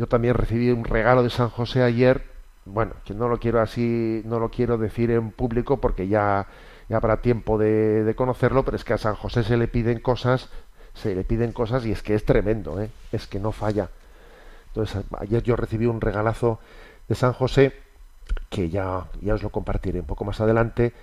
[0.01, 2.25] Yo también recibí un regalo de San José ayer.
[2.65, 6.47] Bueno, que no lo quiero así, no lo quiero decir en público porque ya,
[6.89, 10.49] ya habrá tiempo de, conocerlo, pero es que a San José se le piden cosas,
[10.95, 12.89] se le piden cosas y es que es tremendo, ¿eh?
[13.13, 13.91] es que no falla.
[14.69, 16.61] Entonces, ayer yo recibí un regalazo
[17.07, 17.75] de San José,
[18.49, 20.95] que ya, ya os lo compartiré un poco más adelante,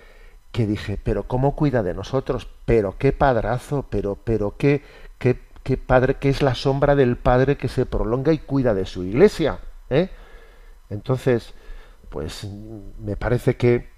[0.50, 4.82] que dije, pero cómo cuida de nosotros, pero qué padrazo, pero, pero qué,
[5.18, 8.86] qué, qué padre, que es la sombra del padre que se prolonga y cuida de
[8.86, 9.58] su iglesia.
[9.90, 10.10] ¿eh?
[10.90, 11.54] Entonces,
[12.08, 12.46] pues
[12.98, 13.88] me parece que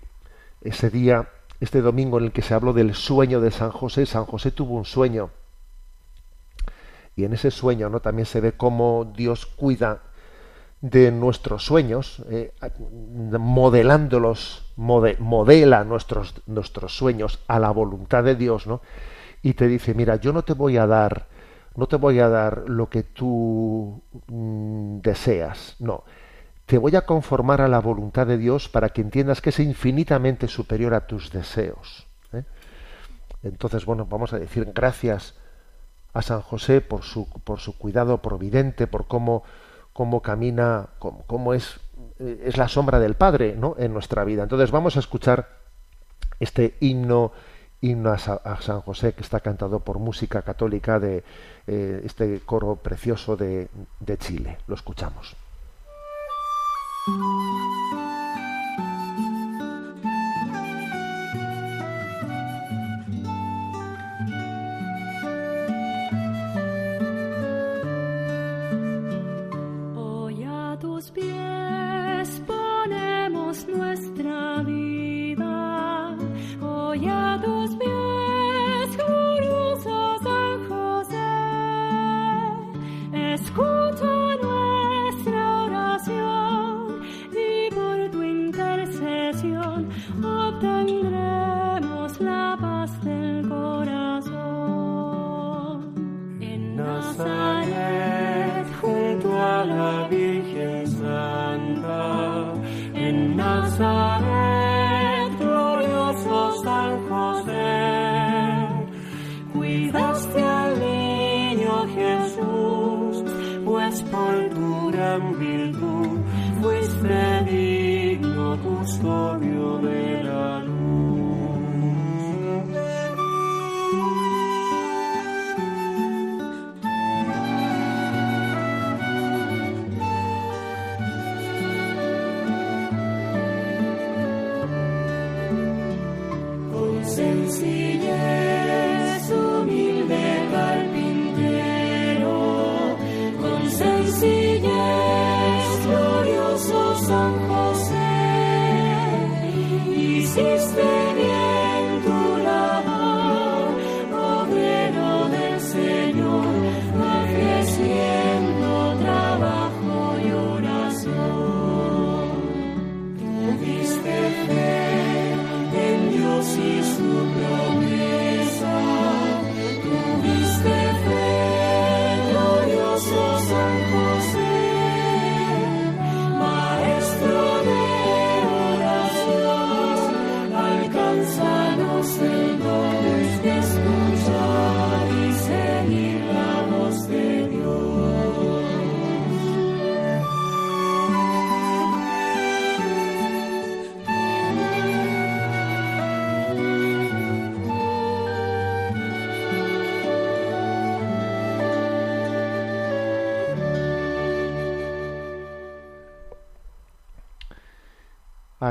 [0.63, 1.29] ese día,
[1.61, 4.75] este domingo en el que se habló del sueño de San José, San José tuvo
[4.75, 5.31] un sueño.
[7.17, 8.01] Y en ese sueño ¿no?
[8.01, 10.03] también se ve cómo Dios cuida
[10.81, 12.55] de nuestros sueños, eh,
[13.39, 18.81] modelándolos, mode- modela nuestros, nuestros sueños a la voluntad de Dios, ¿no?
[19.43, 21.27] Y te dice, mira, yo no te voy a dar,
[21.81, 26.05] no te voy a dar lo que tú mm, deseas, no.
[26.67, 30.47] Te voy a conformar a la voluntad de Dios para que entiendas que es infinitamente
[30.47, 32.07] superior a tus deseos.
[32.35, 32.45] ¿eh?
[33.43, 35.35] Entonces, bueno, vamos a decir gracias
[36.13, 39.43] a San José por su, por su cuidado providente, por cómo,
[39.95, 41.81] cómo camina, cómo, cómo es,
[42.19, 43.75] eh, es la sombra del Padre ¿no?
[43.79, 44.43] en nuestra vida.
[44.43, 45.49] Entonces vamos a escuchar
[46.41, 47.33] este himno,
[47.81, 51.25] himno a, Sa- a San José que está cantado por música católica de
[51.67, 53.69] eh, este coro precioso de,
[54.01, 54.59] de Chile.
[54.67, 55.37] Lo escuchamos.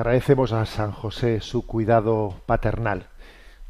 [0.09, 3.09] Agradecemos a San José su cuidado paternal.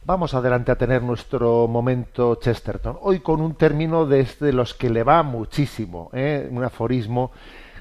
[0.05, 2.97] Vamos adelante a tener nuestro momento Chesterton.
[3.01, 6.47] Hoy con un término desde los que le va muchísimo, ¿eh?
[6.49, 7.33] un aforismo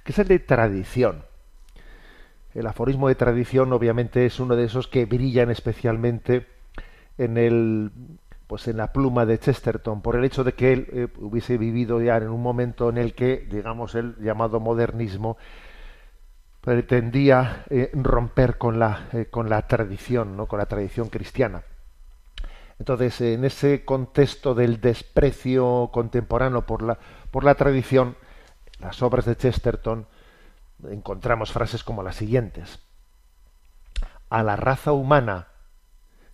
[0.03, 1.23] que es el de tradición.
[2.53, 6.49] El aforismo de tradición obviamente es uno de esos que brillan especialmente
[7.17, 7.93] en el
[8.49, 12.03] pues en la pluma de Chesterton por el hecho de que él eh, hubiese vivido
[12.03, 15.37] ya en un momento en el que digamos el llamado modernismo
[16.69, 21.63] pretendía eh, romper con la eh, con la tradición no con la tradición cristiana.
[22.79, 26.99] Entonces en ese contexto del desprecio contemporáneo por la
[27.31, 28.17] por la tradición
[28.81, 30.09] las obras de Chesterton
[30.91, 32.81] encontramos frases como las siguientes.
[34.29, 35.49] A la raza humana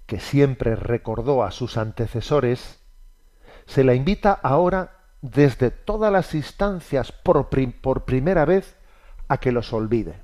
[0.06, 2.80] que siempre recordó a sus antecesores,
[3.66, 8.76] se la invita ahora desde todas las instancias por, por primera vez
[9.28, 10.23] a que los olvide.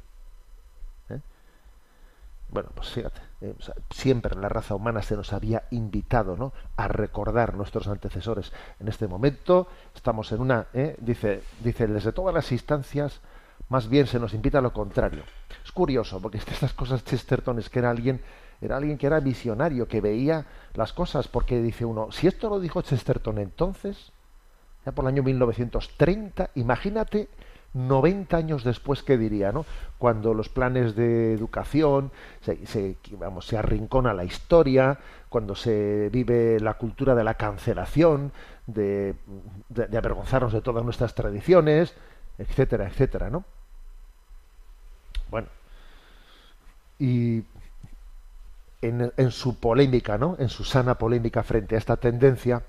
[2.50, 3.54] Bueno, pues fíjate, eh,
[3.90, 6.52] siempre la raza humana se nos había invitado ¿no?
[6.76, 8.52] a recordar nuestros antecesores.
[8.80, 10.96] En este momento estamos en una, ¿eh?
[11.00, 13.20] dice, dice, desde todas las instancias,
[13.68, 15.22] más bien se nos invita a lo contrario.
[15.64, 18.20] Es curioso, porque estas cosas Chesterton es que era alguien
[18.60, 22.60] era alguien que era visionario, que veía las cosas, porque dice uno, si esto lo
[22.60, 24.12] dijo Chesterton entonces,
[24.84, 27.30] ya por el año 1930, imagínate
[27.72, 29.64] 90 años después qué diría, ¿no?
[29.98, 36.74] Cuando los planes de educación se, vamos, se arrincona la historia, cuando se vive la
[36.74, 38.33] cultura de la cancelación,
[38.66, 39.14] de,
[39.96, 41.94] avergonzarnos de todas nuestras tradiciones,
[42.38, 43.44] etcétera, etcétera, ¿no?
[45.30, 45.48] Bueno,
[46.98, 47.44] y
[48.83, 50.37] en, en, su polémica, ¿no?
[50.40, 52.64] En su sana polémica frente a esta tendencia,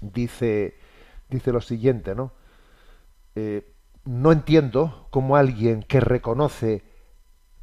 [0.00, 0.78] dice,
[1.28, 2.30] dice lo siguiente, ¿no?
[3.34, 3.71] Eh,
[4.04, 6.82] no entiendo cómo alguien que reconoce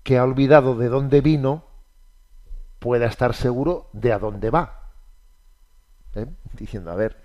[0.03, 1.65] que ha olvidado de dónde vino
[2.79, 4.91] pueda estar seguro de a dónde va.
[6.15, 6.25] ¿Eh?
[6.53, 7.17] Diciendo, a ver,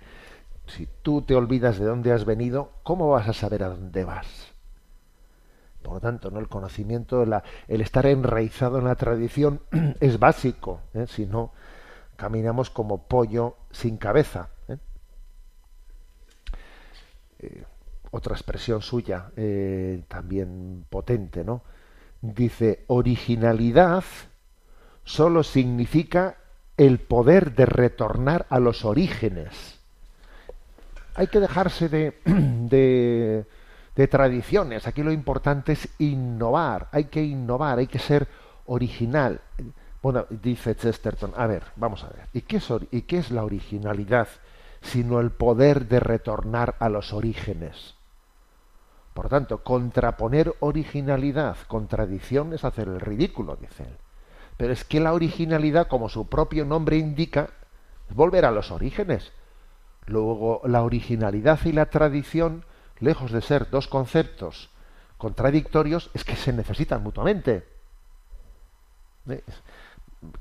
[0.67, 4.53] si tú te olvidas de dónde has venido, ¿cómo vas a saber a dónde vas?
[5.81, 6.39] Por lo tanto, ¿no?
[6.39, 9.61] el conocimiento, el estar enraizado en la tradición
[9.99, 10.81] es básico.
[10.93, 11.05] ¿eh?
[11.07, 11.51] Si no,
[12.15, 14.49] caminamos como pollo sin cabeza.
[14.67, 14.77] ¿eh?
[18.15, 19.31] Eh, otra expresión suya,
[20.07, 21.61] también potente, ¿no?
[22.21, 24.03] Dice, originalidad
[25.03, 26.37] solo significa
[26.77, 29.79] el poder de retornar a los orígenes.
[31.15, 33.45] Hay que dejarse de, de
[33.95, 34.87] de tradiciones.
[34.87, 38.27] Aquí lo importante es innovar, hay que innovar, hay que ser
[38.65, 39.39] original.
[40.01, 43.43] Bueno, dice Chesterton, a ver, vamos a ver, ¿y qué es, y qué es la
[43.43, 44.27] originalidad
[44.81, 47.94] sino el poder de retornar a los orígenes?
[49.15, 53.97] Por tanto, contraponer originalidad con tradición es hacer el ridículo, dice él.
[54.57, 57.47] Pero es que la originalidad, como su propio nombre indica,
[58.09, 59.31] es volver a los orígenes.
[60.05, 62.65] Luego, la originalidad y la tradición
[62.99, 64.69] lejos de ser dos conceptos
[65.17, 67.65] contradictorios, es que se necesitan mutuamente.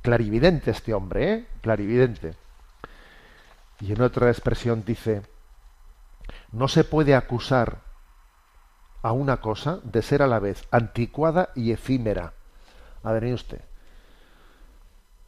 [0.02, 1.46] Clarividente este hombre, ¿eh?
[1.60, 2.34] Clarividente.
[3.78, 5.22] Y en otra expresión dice,
[6.50, 7.83] no se puede acusar
[9.04, 12.32] a una cosa de ser a la vez anticuada y efímera.
[13.02, 13.60] A ver, usted.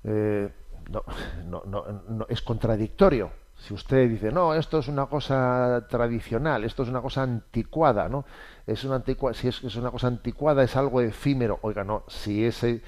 [0.04, 0.48] Eh,
[0.90, 1.04] no,
[1.44, 6.82] no, no, no, es contradictorio si usted dice, no, esto es una cosa tradicional, esto
[6.82, 8.24] es una cosa anticuada, ¿no?
[8.66, 11.58] Es una antigua, si es, es una cosa anticuada, es algo efímero.
[11.62, 12.82] Oiga, no, si ese,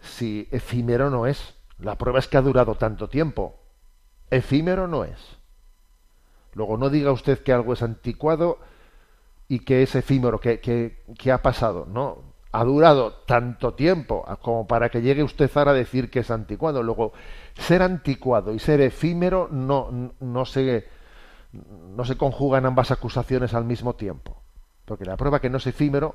[0.00, 3.58] si efímero no es, la prueba es que ha durado tanto tiempo.
[4.30, 5.18] Efímero no es.
[6.54, 8.58] Luego no diga usted que algo es anticuado
[9.52, 11.84] y que es efímero, que, que, ha pasado.
[11.84, 12.22] No,
[12.52, 16.82] ha durado tanto tiempo como para que llegue usted ahora a decir que es anticuado.
[16.82, 17.12] Luego,
[17.58, 20.88] ser anticuado y ser efímero no, no, se,
[21.52, 24.40] no se conjugan ambas acusaciones al mismo tiempo.
[24.86, 26.14] Porque la prueba que no es efímero,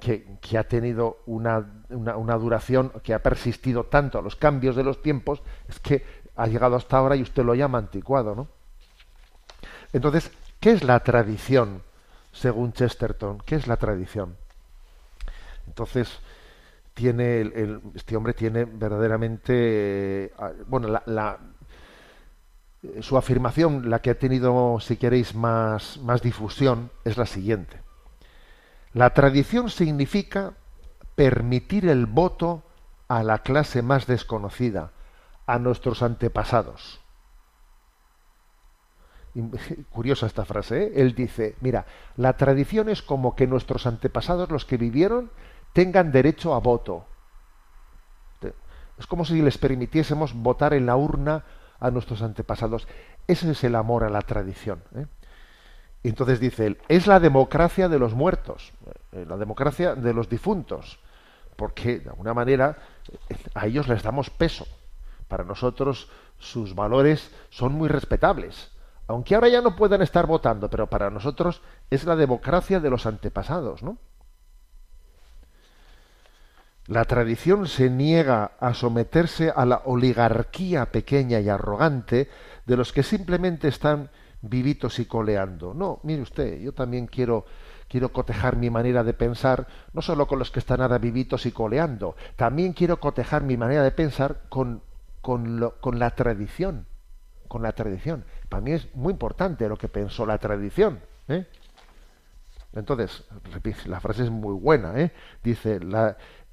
[0.00, 4.74] que, que ha tenido una, una, una, duración, que ha persistido tanto a los cambios
[4.74, 6.04] de los tiempos, es que
[6.34, 8.48] ha llegado hasta ahora y usted lo llama anticuado, ¿no?
[9.92, 11.84] Entonces, ¿qué es la tradición,
[12.34, 13.38] según Chesterton?
[13.38, 14.36] ¿Qué es la tradición?
[15.66, 16.18] Entonces,
[16.92, 19.54] tiene el, este hombre tiene verdaderamente,
[20.26, 20.32] eh,
[20.66, 21.38] bueno, la, la,
[23.00, 27.80] su afirmación, la que ha tenido, si queréis, más, más difusión, es la siguiente.
[28.92, 30.52] La tradición significa
[31.14, 32.62] permitir el voto
[33.08, 34.92] a la clase más desconocida,
[35.46, 37.00] a nuestros antepasados.
[39.90, 40.92] Curiosa esta frase, ¿eh?
[40.96, 45.30] Él dice, mira, la tradición es como que nuestros antepasados, los que vivieron,
[45.72, 47.06] tengan derecho a voto.
[48.98, 51.44] Es como si les permitiésemos votar en la urna
[51.80, 52.86] a nuestros antepasados.
[53.26, 54.82] Ese es el amor a la tradición.
[54.94, 55.06] ¿eh?
[56.02, 58.72] Y entonces dice él, es la democracia de los muertos,
[59.12, 61.00] eh, la democracia de los difuntos,
[61.56, 62.76] porque de alguna manera
[63.28, 64.66] eh, a ellos les damos peso.
[65.28, 68.70] Para nosotros sus valores son muy respetables,
[69.06, 73.06] aunque ahora ya no puedan estar votando, pero para nosotros es la democracia de los
[73.06, 73.98] antepasados, ¿no?
[76.86, 82.28] La tradición se niega a someterse a la oligarquía pequeña y arrogante
[82.66, 84.10] de los que simplemente están
[84.42, 85.72] vivitos y coleando.
[85.72, 87.46] No, mire usted, yo también quiero
[87.88, 91.52] quiero cotejar mi manera de pensar no solo con los que están ahora vivitos y
[91.52, 94.82] coleando, también quiero cotejar mi manera de pensar con
[95.24, 96.86] con, lo, con la tradición,
[97.48, 98.26] con la tradición.
[98.54, 101.00] Para mí es muy importante lo que pensó la tradición.
[101.26, 101.44] ¿eh?
[102.72, 103.24] Entonces,
[103.86, 105.10] la frase es muy buena, ¿eh?
[105.42, 105.80] dice,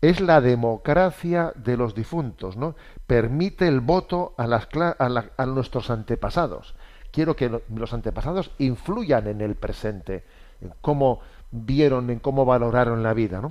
[0.02, 2.74] es la democracia de los difuntos, ¿no?
[3.06, 6.74] Permite el voto a, nuestros antepasados.
[7.12, 10.24] Quiero que lo, los antepasados influyan en el presente,
[10.60, 11.20] en cómo
[11.52, 13.44] vieron, en cómo valoraron la vida.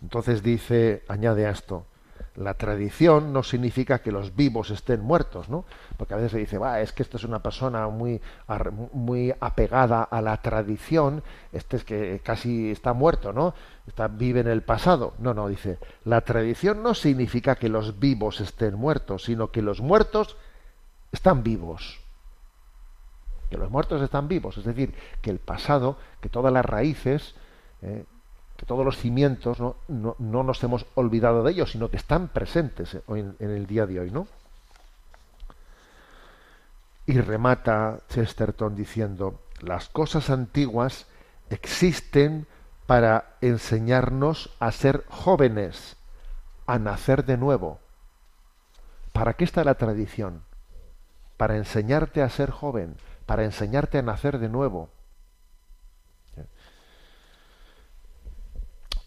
[0.00, 1.84] Entonces dice, añade a esto,
[2.36, 5.64] la tradición no significa que los vivos estén muertos, ¿no?
[5.96, 8.20] Porque a veces se dice, va, es que esto es una persona muy,
[8.92, 11.22] muy apegada a la tradición,
[11.52, 13.54] este es que casi está muerto, ¿no?
[13.86, 15.14] Está, vive en el pasado.
[15.18, 19.80] No, no, dice, la tradición no significa que los vivos estén muertos, sino que los
[19.80, 20.36] muertos
[21.10, 22.00] están vivos.
[23.50, 27.34] Que los muertos están vivos, es decir, que el pasado, que todas las raíces,
[27.82, 28.04] eh,
[28.60, 29.76] que todos los cimientos ¿no?
[29.88, 33.86] No, no, nos hemos olvidado de ellos, sino que están presentes en, en, el día
[33.86, 34.26] de hoy, ¿no?
[37.06, 41.06] Y remata Chesterton diciendo, las cosas antiguas
[41.48, 42.46] existen
[42.86, 45.96] para enseñarnos a ser jóvenes,
[46.66, 47.78] a nacer de nuevo.
[49.14, 50.42] ¿Para qué está la tradición?
[51.38, 54.90] Para enseñarte a ser joven, para enseñarte a nacer de nuevo.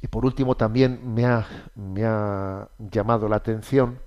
[0.04, 4.00] Y por último también me ha, me ha llamado la atención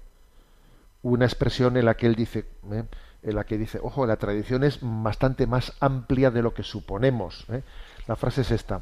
[1.01, 2.85] una expresión en la que él dice, ¿eh?
[3.23, 7.47] en la que dice, ojo, la tradición es bastante más amplia de lo que suponemos.
[7.49, 7.63] ¿eh?
[8.07, 8.81] La frase es esta.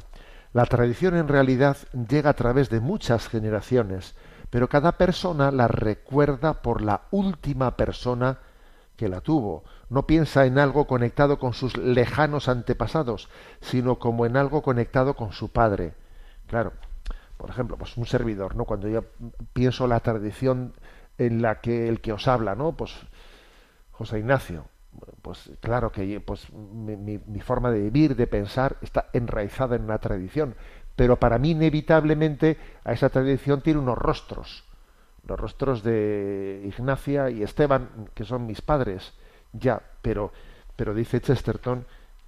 [0.51, 1.77] La tradición en realidad
[2.09, 4.13] llega a través de muchas generaciones,
[4.49, 8.39] pero cada persona la recuerda por la última persona
[8.97, 9.63] que la tuvo.
[9.89, 13.29] No piensa en algo conectado con sus lejanos antepasados,
[13.61, 15.93] sino como en algo conectado con su padre.
[16.47, 16.73] Claro,
[17.37, 18.65] por ejemplo, pues un servidor, ¿no?
[18.65, 19.03] Cuando yo
[19.53, 20.73] pienso la tradición
[21.17, 22.73] en la que el que os habla, ¿no?
[22.73, 22.93] Pues
[23.91, 24.65] José Ignacio,
[25.21, 30.55] pues claro que pues mi, forma de vivir, de pensar, está enraizada en una tradición,
[30.95, 34.63] pero para mí inevitablemente a esa tradición tiene unos rostros,
[35.27, 39.13] los rostros de Ignacia y Esteban, que son mis padres,
[39.53, 40.31] ya, pero,
[40.75, 41.85] pero dice Chesterton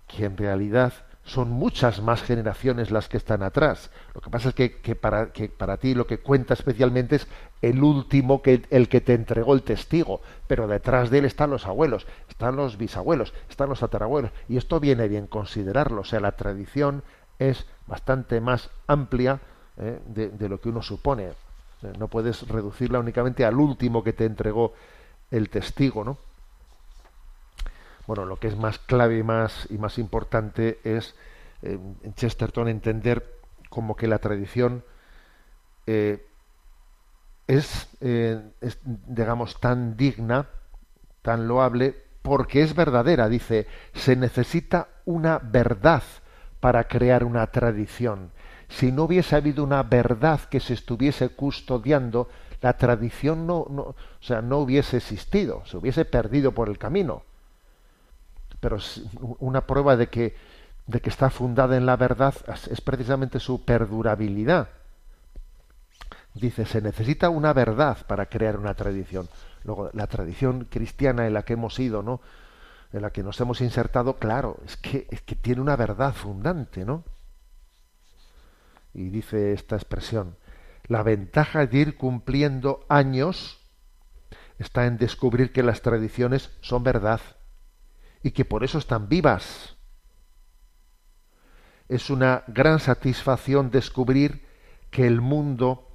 [0.07, 0.93] que en realidad
[1.27, 3.91] son muchas más generaciones las que están atrás.
[4.15, 7.27] Lo que pasa es que, que, para, que para ti lo que cuenta especialmente es
[7.61, 11.65] el último, que el que te entregó el testigo, pero detrás de él están los
[11.65, 16.01] abuelos, están los bisabuelos, están los tatarabuelos, y esto viene bien considerarlo.
[16.01, 17.03] O sea, la tradición
[17.39, 19.41] es bastante más amplia
[19.77, 21.33] eh, de, de, lo que uno supone.
[21.99, 24.73] No puedes reducirla únicamente al último que te entregó
[25.29, 26.17] el testigo, ¿no?
[28.07, 31.13] Bueno, lo que es más clave y más, y más importante es
[31.61, 33.35] eh, en Chesterton entender
[33.69, 34.83] como que la tradición
[35.85, 36.25] eh,
[37.47, 40.47] es, eh, es, digamos, tan digna,
[41.21, 43.27] tan loable, porque es verdadera.
[43.27, 46.03] Dice, se necesita una verdad
[46.61, 48.31] para crear una tradición.
[48.69, 52.29] Si no hubiese habido una verdad que se estuviese custodiando,
[52.61, 57.23] la tradición no, o sea, no hubiese existido, se hubiese perdido por el camino
[58.59, 58.77] pero
[59.39, 60.35] una prueba de que,
[60.87, 62.33] de que está fundada en la verdad
[62.69, 64.69] es precisamente su perdurabilidad.
[66.33, 69.27] Dice, se necesita una verdad para crear una tradición.
[69.63, 72.21] Luego, la tradición cristiana en la que hemos ido, ¿no?
[72.93, 76.85] En la que nos hemos insertado, claro, es que, es que tiene una verdad fundante,
[76.85, 77.03] ¿no?
[78.93, 80.35] Y dice esta expresión,
[80.87, 83.59] la ventaja de ir cumpliendo años
[84.57, 87.19] está en descubrir que las tradiciones son verdad
[88.23, 89.75] y que por eso están vivas.
[91.89, 94.45] Es una gran satisfacción descubrir
[94.91, 95.87] que el mundo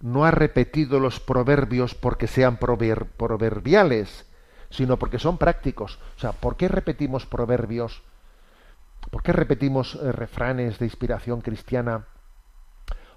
[0.00, 4.26] no ha repetido los proverbios porque sean prover proverbiales,
[4.70, 5.98] sino porque son prácticos.
[6.16, 8.02] O sea, ¿por qué repetimos proverbios?
[9.10, 12.06] ¿Por qué repetimos eh, refranes de inspiración cristiana?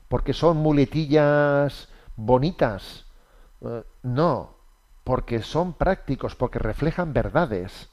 [0.07, 3.05] Porque son muletillas bonitas.
[3.61, 4.55] Eh, no,
[5.03, 7.89] porque son prácticos, porque reflejan verdades.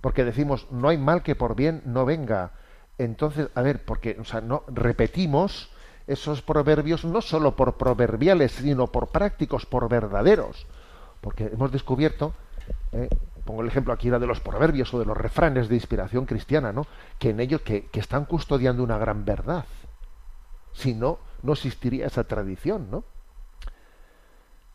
[0.00, 2.52] Porque decimos, no hay mal que por bien no venga.
[2.98, 5.70] Entonces, a ver, porque, o sea, no repetimos
[6.06, 10.66] esos proverbios no solo por proverbiales, sino por prácticos, por verdaderos.
[11.20, 12.32] Porque hemos descubierto,
[12.92, 13.08] eh,
[13.44, 16.72] pongo el ejemplo aquí era de los proverbios o de los refranes de inspiración cristiana,
[16.72, 16.86] ¿no?
[17.18, 19.66] Que en ellos que, que están custodiando una gran verdad.
[20.72, 23.04] Si no, no existiría esa tradición, ¿no?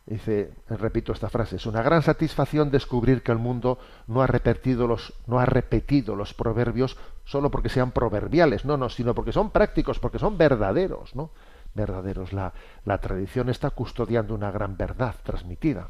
[0.06, 4.86] Dice, repito esta frase, es una gran satisfacción descubrir que el mundo no ha repetido
[4.86, 9.48] los, no ha repetido los proverbios solo porque sean proverbiales, no, no, sino porque son
[9.50, 11.30] prácticos, porque son verdaderos, ¿no?
[11.74, 12.34] Verdaderos.
[12.34, 12.52] La,
[12.84, 15.88] la tradición está custodiando una gran verdad transmitida.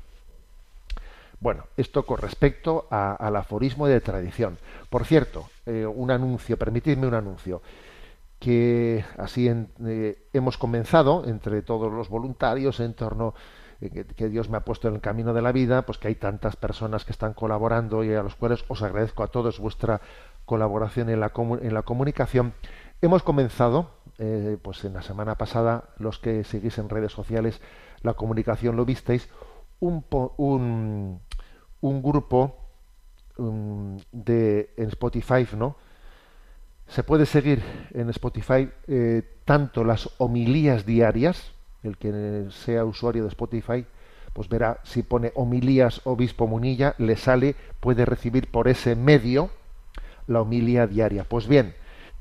[1.40, 4.58] Bueno, esto con respecto a- al aforismo de tradición.
[4.90, 7.62] Por cierto, eh, un anuncio, permitidme un anuncio,
[8.38, 13.34] que así en- eh, hemos comenzado entre todos los voluntarios en torno
[13.90, 16.56] que, Dios me ha puesto en el camino de la vida, pues que hay tantas
[16.56, 20.00] personas que están colaborando y a los cuales os agradezco a todos vuestra
[20.44, 21.32] colaboración en la,
[21.62, 22.52] en la comunicación.
[23.02, 27.60] Hemos comenzado, eh, pues en la semana pasada, los que seguís en redes sociales
[28.02, 29.28] la comunicación lo visteis,
[29.80, 31.20] un, po- un,
[31.80, 32.56] un grupo
[33.38, 35.76] um, de en Spotify, ¿no?
[36.86, 37.62] Se puede seguir
[37.94, 41.53] en Spotify eh, tanto las homilías diarias,
[41.84, 43.86] el que sea usuario de Spotify,
[44.32, 49.50] pues verá si pone homilías obispo Munilla, le sale, puede recibir por ese medio
[50.26, 51.24] la homilía diaria.
[51.24, 51.74] Pues bien,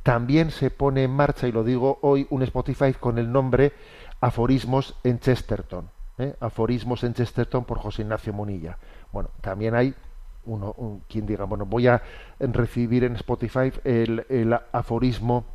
[0.04, 3.72] también se pone en marcha, y lo digo hoy, un Spotify con el nombre
[4.22, 5.90] Aforismos en Chesterton.
[6.18, 6.36] ¿eh?
[6.40, 8.78] Aforismos en Chesterton por José Ignacio Munilla.
[9.12, 9.94] Bueno, también hay
[10.46, 12.02] uno, un- quien diga, bueno, voy a
[12.40, 15.46] recibir en Spotify el aforismo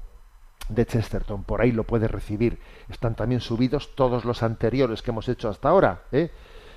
[0.69, 2.59] de Chesterton, por ahí lo puede recibir.
[2.89, 6.31] Están también subidos todos los anteriores que hemos hecho hasta ahora, ¿eh?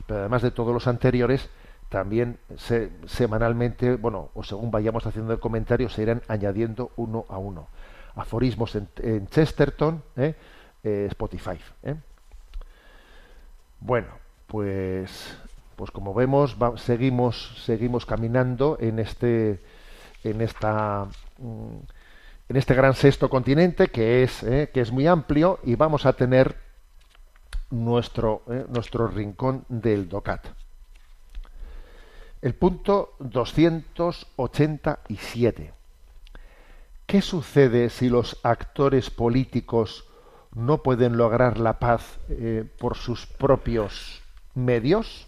[0.08, 1.50] pero además de todos los anteriores,
[1.89, 7.38] también se- semanalmente, bueno, o según vayamos haciendo el comentario, se irán añadiendo uno a
[7.38, 7.68] uno.
[8.16, 10.36] Aforismos en, Chesterton, ¿eh?
[10.84, 11.60] Eh, Spotify.
[11.84, 11.96] ¿eh?
[13.80, 14.08] Bueno,
[14.48, 15.38] pues,
[15.76, 19.60] pues como vemos, seguimos, seguimos caminando en este,
[20.24, 21.08] en esta,
[21.39, 21.76] mm,
[22.52, 26.12] en este gran sexto continente que es, eh, que es muy amplio y vamos a
[26.12, 26.58] tener
[27.70, 30.47] nuestro, eh, nuestro rincón del DOCAT.
[32.41, 35.74] El punto 287.
[37.06, 40.10] ¿Qué sucede si los actores políticos
[40.54, 44.22] no pueden lograr la paz eh, por sus propios
[44.56, 45.26] medios?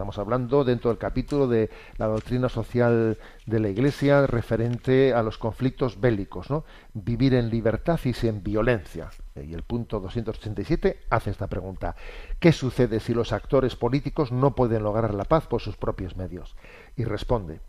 [0.00, 5.36] Estamos hablando dentro del capítulo de la doctrina social de la Iglesia referente a los
[5.36, 6.64] conflictos bélicos, ¿no?
[6.94, 9.10] Vivir en libertad y sin violencia.
[9.34, 11.96] Eh, Y el punto 287 hace esta pregunta.
[12.38, 16.56] ¿Qué sucede si los actores políticos no pueden lograr la paz por sus propios medios?
[16.96, 17.60] Y responde,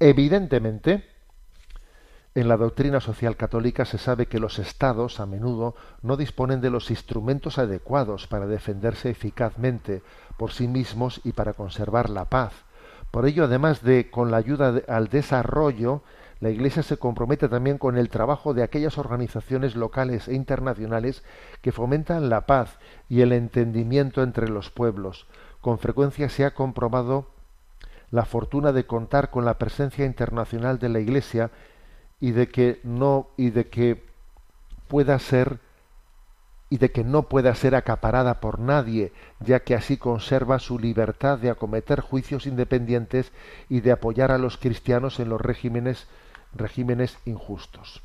[0.00, 1.04] evidentemente,
[2.40, 6.70] en la doctrina social católica se sabe que los estados a menudo no disponen de
[6.70, 10.02] los instrumentos adecuados para defenderse eficazmente
[10.36, 12.52] por sí mismos y para conservar la paz.
[13.10, 16.02] Por ello, además de con la ayuda al desarrollo,
[16.38, 21.24] la Iglesia se compromete también con el trabajo de aquellas organizaciones locales e internacionales
[21.60, 22.78] que fomentan la paz
[23.08, 25.26] y el entendimiento entre los pueblos.
[25.60, 27.26] Con frecuencia se ha comprobado
[28.12, 31.50] la fortuna de contar con la presencia internacional de la Iglesia
[32.20, 34.04] y de que no y de que
[34.88, 35.60] pueda ser
[36.70, 41.38] y de que no pueda ser acaparada por nadie, ya que así conserva su libertad
[41.38, 43.32] de acometer juicios independientes
[43.70, 46.06] y de apoyar a los cristianos en los regímenes
[46.54, 48.02] regímenes injustos.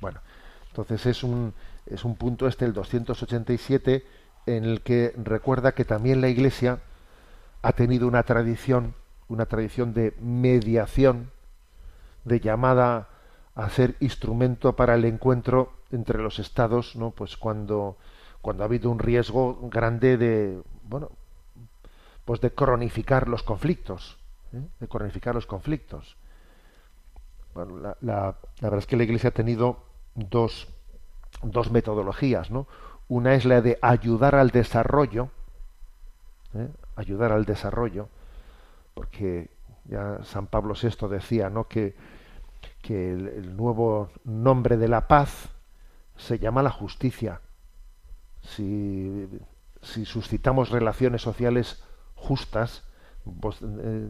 [0.00, 0.20] Bueno,
[0.68, 1.52] entonces es un
[1.86, 4.06] es un punto este el 287
[4.46, 6.78] en el que recuerda que también la Iglesia
[7.62, 8.94] ha tenido una tradición,
[9.28, 11.30] una tradición de mediación,
[12.24, 13.09] de llamada
[13.64, 17.10] a ser instrumento para el encuentro entre los estados, ¿no?
[17.10, 17.96] Pues cuando
[18.42, 21.10] cuando ha habido un riesgo grande de bueno,
[22.24, 24.18] pues de cronificar los conflictos,
[24.52, 24.62] ¿eh?
[24.78, 26.16] de cronificar los conflictos.
[27.54, 29.78] Bueno, la, la- la verdad es que la Iglesia ha tenido
[30.14, 30.68] dos,
[31.42, 32.66] dos metodologías, ¿no?
[33.08, 35.30] Una es la de ayudar al desarrollo,
[36.54, 36.68] ¿eh?
[36.96, 38.08] ayudar al desarrollo,
[38.94, 39.50] porque
[39.86, 41.64] ya San Pablo VI decía, ¿no?
[41.68, 41.94] Que,
[42.82, 45.50] que el, nuevo nombre de la paz
[46.16, 47.40] se llama la justicia.
[48.42, 49.26] Si,
[49.82, 51.82] si suscitamos relaciones sociales
[52.14, 52.84] justas,
[53.40, 54.08] pues, eh,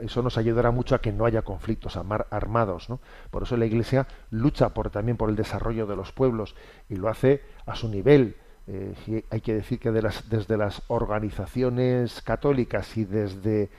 [0.00, 1.96] eso nos ayudará mucho a que no haya conflictos
[2.30, 2.88] armados.
[2.88, 3.00] ¿no?
[3.30, 6.54] Por eso la Iglesia lucha por, también por el desarrollo de los pueblos
[6.88, 8.36] y lo hace a su nivel,
[8.70, 13.70] Eh, hay que decir que de las, desde las organizaciones católicas y desde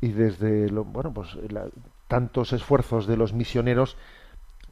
[0.00, 1.68] y desde lo, bueno pues la-
[2.12, 3.96] tantos esfuerzos de los misioneros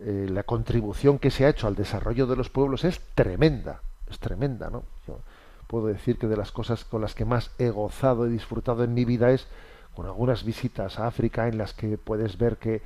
[0.00, 3.80] eh, la contribución que se ha hecho al desarrollo de los pueblos es tremenda
[4.10, 5.20] es tremenda no Yo
[5.66, 8.92] puedo decir que de las cosas con las que más he gozado y disfrutado en
[8.92, 9.46] mi vida es
[9.94, 12.82] con algunas visitas a África en las que puedes ver que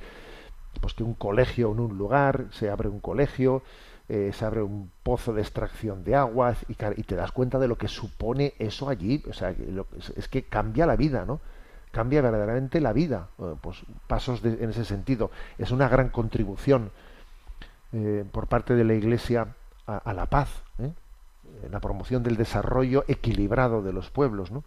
[0.81, 3.61] pues que un colegio en un lugar se abre un colegio
[4.07, 7.77] eh, se abre un pozo de extracción de agua y, te das cuenta de lo
[7.77, 11.39] que supone eso allí o sea lo- es que cambia la vida no
[11.95, 16.91] cambia verdaderamente la vida Eh, pues pasos en ese sentido es una gran contribución
[17.93, 19.55] eh, por parte de la Iglesia
[19.87, 20.91] a, la paz ¿eh?
[21.71, 24.63] la promoción del desarrollo equilibrado de los pueblos ¿no?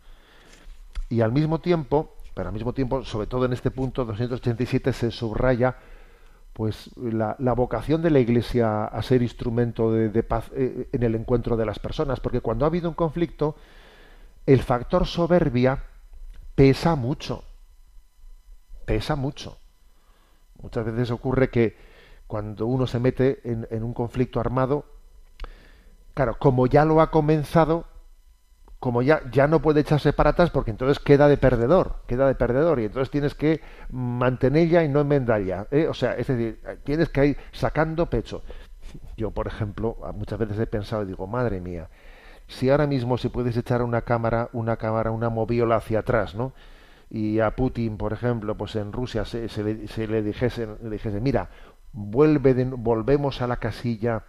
[1.11, 5.11] y al mismo tiempo pero al mismo tiempo sobre todo en este punto 287 se
[5.11, 5.77] subraya
[6.55, 11.65] pues la, vocación de la Iglesia a ser instrumento de, paz en el encuentro de
[11.65, 13.55] las personas, porque cuando ha habido un conflicto,
[14.45, 15.85] el factor soberbia
[16.59, 17.45] pesa mucho,
[18.85, 19.59] pesa mucho.
[20.61, 21.77] Muchas veces ocurre que
[22.27, 24.85] cuando uno se mete en, en un conflicto armado,
[26.15, 27.85] claro, como ya lo ha comenzado,
[28.81, 32.35] como ya, ya no puede echarse para atrás porque entonces queda de perdedor, queda de
[32.35, 35.69] perdedor y entonces tienes que mantenerla y no enmendarla.
[35.71, 35.87] ¿eh?
[35.87, 38.43] O sea, es decir, tienes que ir sacando pecho.
[39.17, 41.89] Yo, por ejemplo, muchas veces he pensado y digo, madre mía,
[42.49, 46.53] si ahora mismo si puedes echar una cámara, una cámara, una moviola hacia atrás, ¿no?
[47.11, 50.91] Y a Putin, por ejemplo, pues en Rusia se, se le, se le dijese, le
[50.91, 51.51] dijese, mira,
[51.93, 54.25] vuelve de- volvemos a la casilla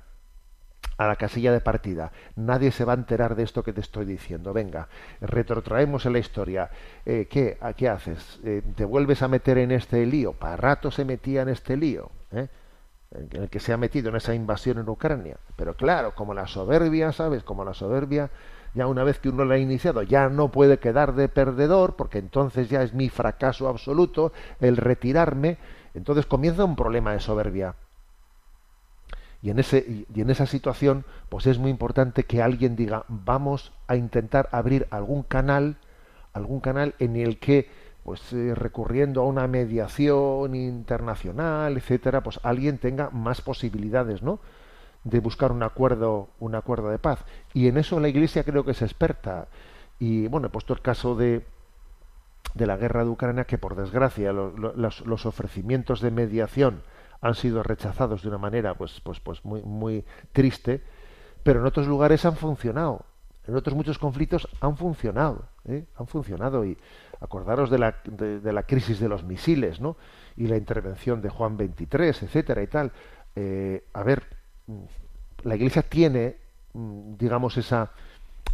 [0.97, 2.11] a la casilla de partida.
[2.36, 4.51] Nadie se va a enterar de esto que te estoy diciendo.
[4.53, 4.89] Venga,
[5.22, 6.70] retrotraemos en la historia.
[7.05, 8.39] Eh, ¿qué, ¿A qué haces?
[8.43, 10.34] Eh, ¿Te vuelves a meter en este lío?
[10.34, 12.47] Para rato se metía en este lío, ¿eh?
[13.12, 15.38] En el que se ha metido en esa invasión en Ucrania.
[15.55, 17.43] Pero claro, como la soberbia, ¿sabes?
[17.43, 18.30] Como la soberbia,
[18.74, 22.20] ya una vez que uno la ha iniciado, ya no puede quedar de perdedor, porque
[22.20, 25.57] entonces ya es mi fracaso absoluto el retirarme.
[25.95, 27.76] Entonces comienza un problema de soberbia.
[29.41, 33.72] Y en, ese, y en esa situación, pues es muy importante que alguien diga, vamos
[33.88, 35.78] a intentar abrir algún canal,
[36.34, 37.70] algún canal en el que,
[38.10, 44.39] pues eh, recurriendo a una mediación internacional, etcétera, pues alguien tenga más posibilidades, ¿no?
[45.03, 47.24] de buscar un acuerdo, un acuerdo de paz.
[47.53, 49.47] Y en eso la Iglesia creo que es experta.
[49.99, 51.45] Y bueno, he puesto el caso de,
[52.55, 56.82] de la guerra de Ucrania, que por desgracia lo- lo- los, los ofrecimientos de mediación
[57.22, 60.03] han sido rechazados de una manera pues, pues, pues muy, muy
[60.34, 60.82] triste,
[61.43, 63.05] pero en otros lugares han funcionado.
[63.47, 65.86] En otros muchos conflictos han funcionado, ¿eh?
[65.95, 66.66] han funcionado.
[66.66, 66.78] Y
[67.22, 69.97] acordaros de la, de, de la crisis de los misiles, ¿no?
[70.38, 72.91] Y la intervención de Juan 23, etcétera y tal.
[73.36, 74.24] Eh, a ver,
[74.67, 74.84] mm,
[75.43, 76.38] la Iglesia tiene,
[76.74, 77.91] mm, digamos, esa,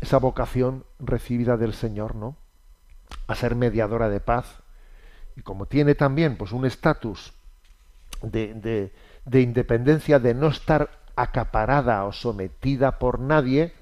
[0.01, 2.35] esa vocación recibida del Señor, ¿no?
[3.27, 4.61] A ser mediadora de paz.
[5.35, 7.33] Y como tiene también, pues, un estatus
[8.21, 8.93] de, de,
[9.25, 13.73] de independencia, de no estar acaparada o sometida por nadie,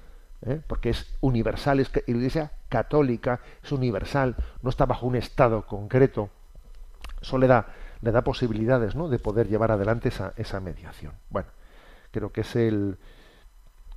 [0.46, 0.60] ¿eh?
[0.66, 5.66] porque es universal, es que la Iglesia católica es universal, no está bajo un estado
[5.66, 6.30] concreto.
[7.20, 7.66] Eso le da,
[8.02, 9.08] le da posibilidades ¿no?
[9.08, 11.12] de poder llevar adelante esa, esa mediación.
[11.30, 11.48] Bueno,
[12.10, 12.98] creo que es el,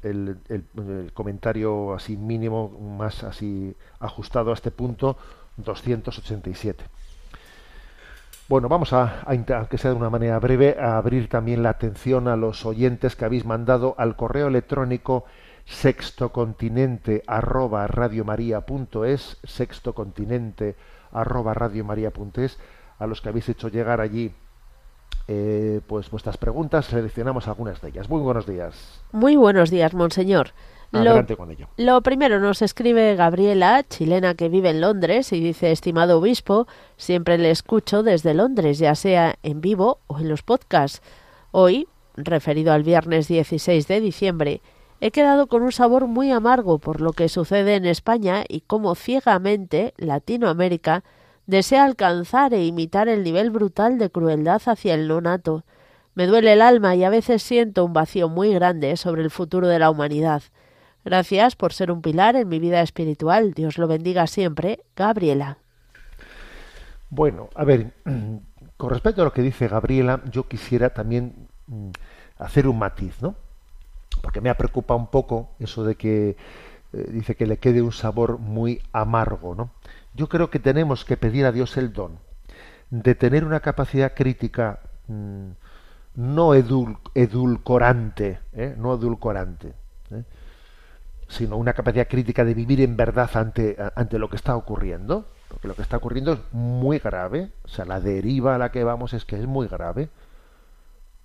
[0.03, 5.17] el, comentario así mínimo, más así ajustado a este punto
[5.57, 6.85] 287.
[8.47, 12.37] Bueno, vamos a, a sea de una manera breve, a abrir también la atención a
[12.37, 15.25] los oyentes que habéis mandado al correo electrónico
[15.67, 20.75] sextocontinente arroba radiomaria.es, sextocontinente
[21.11, 22.57] arroba radiomaria.es,
[22.99, 24.33] a los que habéis hecho llegar allí
[25.27, 28.09] eh, pues vuestras preguntas, seleccionamos algunas de ellas.
[28.09, 29.01] Muy buenos días.
[29.11, 30.51] Muy buenos días, monseñor.
[30.91, 31.67] Lo, Adelante con ello.
[31.75, 36.65] lo primero nos escribe Gabriela, chilena que vive en Londres, y dice, estimado obispo,
[36.95, 41.01] siempre le escucho desde Londres, ya sea en vivo o en los podcasts.
[41.51, 44.61] Hoy, referido al viernes 16 de diciembre,
[44.99, 48.95] he quedado con un sabor muy amargo por lo que sucede en España y cómo
[48.95, 51.03] ciegamente Latinoamérica
[51.45, 55.63] desea alcanzar e imitar el nivel brutal de crueldad hacia el nonato.
[56.15, 59.67] Me duele el alma y a veces siento un vacío muy grande sobre el futuro
[59.67, 60.41] de la humanidad.
[61.05, 63.53] Gracias por ser un pilar en mi vida espiritual.
[63.53, 64.83] Dios lo bendiga siempre.
[64.95, 65.57] Gabriela.
[67.09, 67.93] Bueno, a ver,
[68.77, 71.91] con respecto a lo que dice Gabriela, yo quisiera también mm,
[72.39, 73.35] hacer un matiz, ¿no?
[74.21, 76.37] Porque me ha preocupado un poco eso de que
[76.93, 79.71] eh, dice que le quede un sabor muy amargo, ¿no?
[80.13, 82.19] Yo creo que tenemos que pedir a Dios el don
[82.89, 85.49] de tener una capacidad crítica mm,
[86.15, 88.75] no edulcorante, ¿eh?
[88.77, 89.73] no edulcorante.
[90.11, 90.23] ¿eh?
[91.27, 95.67] sino una capacidad crítica de vivir en verdad ante, ante lo que está ocurriendo, porque
[95.67, 99.13] lo que está ocurriendo es muy grave, o sea, la deriva a la que vamos
[99.13, 100.09] es que es muy grave.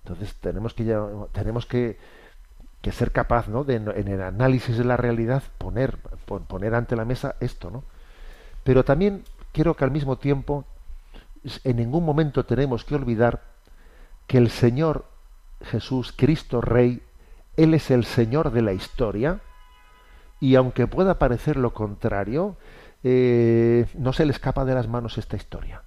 [0.03, 0.83] Entonces tenemos que
[1.31, 1.97] tenemos que,
[2.83, 3.63] que ser capaz, ¿no?
[3.63, 7.83] De en el análisis de la realidad poner pon- poner ante la mesa esto, ¿no?
[8.63, 9.23] Pero también
[9.53, 10.65] quiero que al mismo tiempo
[11.63, 13.41] en ningún momento tenemos que olvidar
[14.27, 15.05] que el Señor
[15.63, 17.01] Jesús Cristo Rey,
[17.55, 19.39] Él es el Señor de la historia
[20.41, 22.57] y aunque pueda parecer lo contrario,
[23.03, 25.83] eh, no se le escapa de las manos esta historia.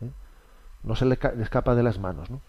[0.00, 0.10] ¿eh?
[0.84, 2.40] No se le escapa de las manos, ¿no?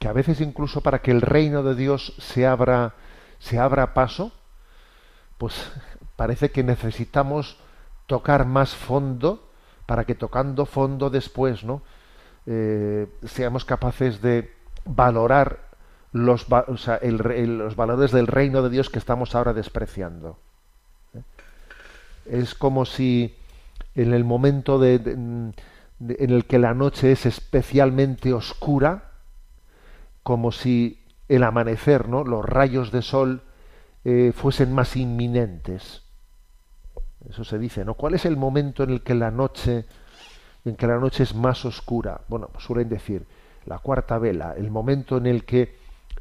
[0.00, 2.94] Que a veces incluso para que el reino de Dios se abra,
[3.38, 4.32] se abra paso,
[5.36, 5.70] pues
[6.16, 7.58] parece que necesitamos
[8.06, 9.50] tocar más fondo
[9.84, 11.82] para que tocando fondo después, ¿no?
[12.46, 14.50] Eh, seamos capaces de
[14.86, 15.68] valorar
[16.12, 20.38] los, los valores del reino de Dios que estamos ahora despreciando.
[21.12, 21.20] ¿eh?
[22.24, 23.36] Es como si
[23.94, 25.54] en el momento de- en
[26.00, 29.09] el que la noche es especialmente oscura,
[30.30, 32.22] como si el amanecer, ¿no?
[32.22, 33.42] los rayos de sol
[34.04, 36.04] eh, fuesen más inminentes.
[37.28, 37.94] Eso se dice, ¿no?
[37.94, 39.86] ¿Cuál es el momento en el que la noche,
[40.64, 42.20] en que la noche es más oscura?
[42.28, 43.26] Bueno, pues suelen decir
[43.64, 45.76] la cuarta vela, el momento en el que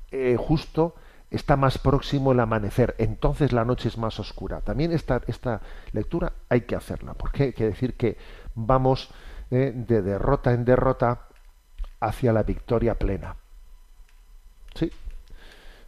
[0.09, 0.95] eh, justo
[1.29, 4.61] está más próximo el amanecer, entonces la noche es más oscura.
[4.61, 8.17] También esta, esta lectura hay que hacerla, porque hay que decir que
[8.55, 9.11] vamos
[9.51, 11.27] eh, de derrota en derrota
[11.99, 13.35] hacia la victoria plena.
[14.75, 14.91] Sí.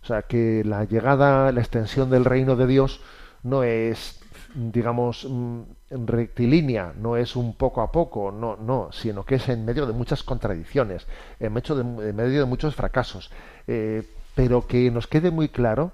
[0.04, 3.02] O sea, que la llegada, la extensión del reino de Dios
[3.44, 4.20] no es,
[4.56, 5.62] digamos, mm,
[5.92, 9.94] rectilínea, no es un poco a poco, no, no, sino que es en medio de
[9.94, 11.08] muchas contradicciones,
[11.40, 13.32] en medio de, en medio de muchos fracasos,
[13.68, 14.04] eh,
[14.36, 15.92] pero que nos quede muy claro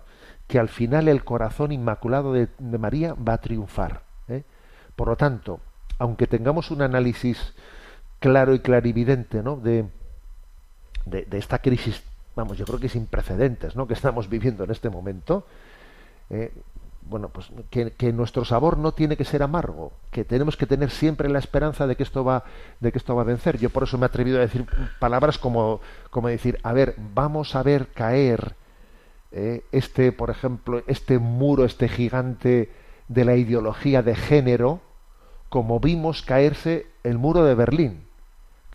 [0.47, 4.03] que al final el corazón inmaculado de, María va a triunfar.
[4.29, 4.43] ¿eh?
[4.95, 5.59] Por lo tanto,
[5.99, 7.53] aunque tengamos un análisis
[8.19, 9.57] claro y clarividente ¿no?
[9.57, 9.85] de,
[11.05, 12.01] de, de esta crisis,
[12.38, 13.88] vamos, yo creo que sin precedentes, ¿no?
[13.88, 15.47] que estamos viviendo en este momento,
[16.29, 16.53] eh,
[17.09, 21.29] bueno, pues que, nuestro sabor no tiene que ser amargo, que tenemos que tener siempre
[21.29, 22.43] la esperanza de que esto va,
[22.79, 23.57] de que esto va a vencer.
[23.57, 24.67] Yo por eso me he atrevido a decir
[24.99, 25.81] palabras como,
[26.11, 28.55] como decir, a ver, vamos a ver caer
[29.31, 32.69] eh, este, por ejemplo, este muro, este gigante
[33.07, 34.81] de la ideología de género,
[35.49, 38.07] como vimos caerse el muro de Berlín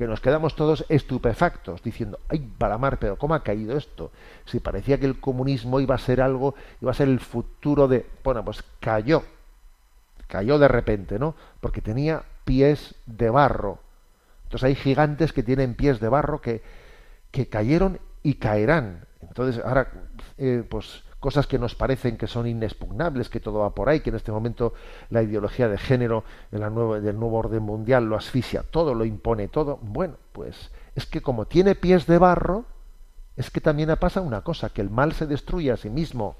[0.03, 4.11] que nos quedamos todos estupefactos, diciendo, ay, Balamar, pero ¿cómo ha caído esto?
[4.47, 8.05] Si parecía que el comunismo iba a ser algo, iba a ser el futuro de...
[8.25, 9.23] Bueno, pues cayó,
[10.27, 11.37] cayó de repente, ¿no?
[11.61, 13.79] Porque tenía pies de barro.
[14.43, 16.63] Entonces hay gigantes que tienen pies de barro que,
[17.31, 19.07] que cayeron y caerán.
[19.21, 19.89] Entonces, ahora,
[20.37, 24.11] eh, pues cosas que nos parecen que son inexpugnables, que todo va por ahí, que
[24.11, 24.75] en este momento
[25.09, 29.05] la ideología de género en la nueva, del nuevo orden mundial lo asfixia, todo lo
[29.05, 29.79] impone, todo.
[29.83, 32.65] Bueno, pues es que como tiene pies de barro,
[33.37, 36.35] es que también pasa una cosa, que el mal se destruye a sí mismo.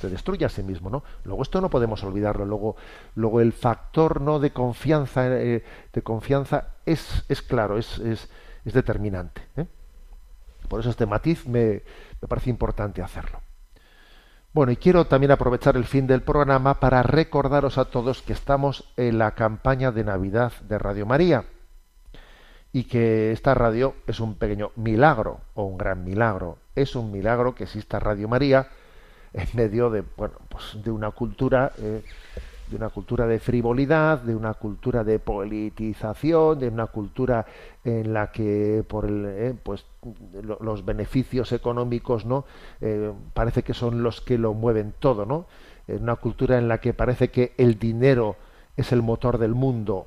[0.00, 1.04] Se destruye a sí mismo, ¿no?
[1.22, 2.44] Luego esto no podemos olvidarlo.
[2.44, 2.74] Luego,
[3.14, 8.28] luego el factor no de confianza, eh, de confianza es, es claro, es, es,
[8.64, 9.42] es determinante.
[9.56, 9.66] ¿eh?
[10.68, 11.84] Por eso este matiz me,
[12.20, 13.43] me parece importante hacerlo.
[14.54, 18.84] Bueno, y quiero también aprovechar el fin del programa para recordaros a todos que estamos
[18.96, 21.44] en la campaña de Navidad de Radio María
[22.72, 26.58] y que esta radio es un pequeño milagro o un gran milagro.
[26.76, 28.68] Es un milagro que exista Radio María
[29.32, 32.04] en medio de bueno, pues de una cultura eh,
[32.68, 37.46] de una cultura de frivolidad, de una cultura de politización, de una cultura
[37.84, 39.84] en la que por el, eh, pues
[40.42, 42.44] lo, los beneficios económicos no
[42.80, 45.46] eh, parece que son los que lo mueven todo, ¿no?
[45.86, 48.36] En una cultura en la que parece que el dinero
[48.76, 50.06] es el motor del mundo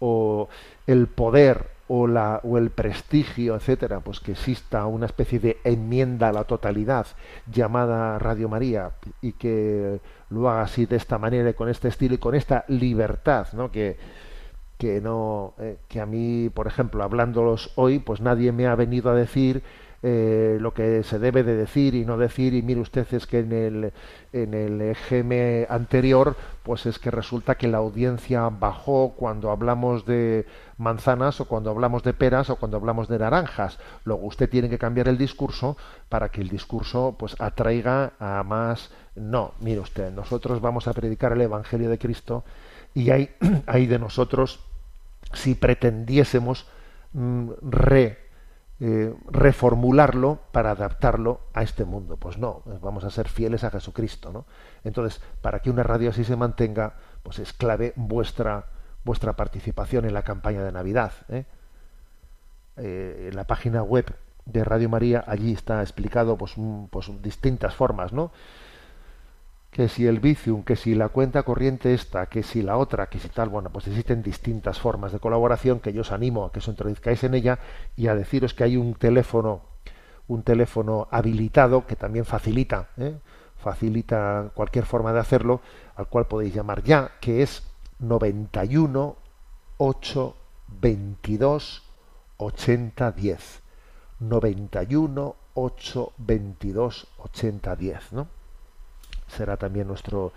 [0.00, 0.48] o
[0.86, 6.28] el poder o la o el prestigio, etcétera, pues que exista una especie de enmienda
[6.28, 7.06] a la totalidad
[7.50, 12.14] llamada Radio María y que lo haga así de esta manera y con este estilo
[12.14, 13.70] y con esta libertad, ¿no?
[13.70, 13.96] Que
[14.78, 19.10] que no eh, que a mí, por ejemplo, hablándolos hoy, pues nadie me ha venido
[19.10, 19.62] a decir
[20.00, 23.40] eh, lo que se debe de decir y no decir y mire usted es que
[23.40, 23.92] en el
[24.32, 30.46] en el EGM anterior pues es que resulta que la audiencia bajó cuando hablamos de
[30.76, 33.80] manzanas o cuando hablamos de peras o cuando hablamos de naranjas.
[34.04, 35.76] Luego usted tiene que cambiar el discurso
[36.08, 38.92] para que el discurso pues atraiga a más.
[39.16, 42.44] No mire usted nosotros vamos a predicar el evangelio de Cristo
[42.94, 43.30] y hay
[43.66, 44.60] hay de nosotros
[45.32, 46.68] si pretendiésemos
[47.14, 48.27] mm, re
[48.80, 52.16] eh, reformularlo para adaptarlo a este mundo.
[52.16, 54.46] Pues no, vamos a ser fieles a Jesucristo, ¿no?
[54.84, 58.66] Entonces, para que una radio así se mantenga, pues es clave vuestra
[59.08, 61.12] vuestra participación en la campaña de Navidad.
[61.30, 61.46] ¿eh?
[62.76, 64.14] Eh, en la página web
[64.44, 66.54] de Radio María, allí está explicado pues,
[66.90, 68.32] pues distintas formas, ¿no?
[69.78, 73.20] Que si el Vicium, que si la cuenta corriente esta, que si la otra, que
[73.20, 76.58] si tal, bueno, pues existen distintas formas de colaboración que yo os animo a que
[76.58, 77.60] os introduzcáis en ella
[77.94, 79.60] y a deciros que hay un teléfono,
[80.26, 83.20] un teléfono habilitado que también facilita, ¿eh?
[83.56, 85.60] facilita cualquier forma de hacerlo,
[85.94, 87.62] al cual podéis llamar ya, que es
[88.00, 89.14] 91
[89.76, 90.36] 8
[90.80, 91.82] 22
[92.36, 93.62] 80 10.
[94.18, 98.37] 91 8 22 80 10, ¿no?
[99.28, 100.32] Será también nuestro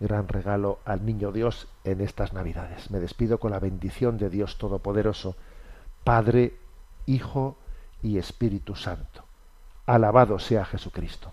[0.00, 2.90] gran regalo al Niño Dios en estas Navidades.
[2.90, 5.36] Me despido con la bendición de Dios Todopoderoso,
[6.04, 6.54] Padre,
[7.06, 7.56] Hijo
[8.02, 9.24] y Espíritu Santo.
[9.86, 11.32] Alabado sea Jesucristo.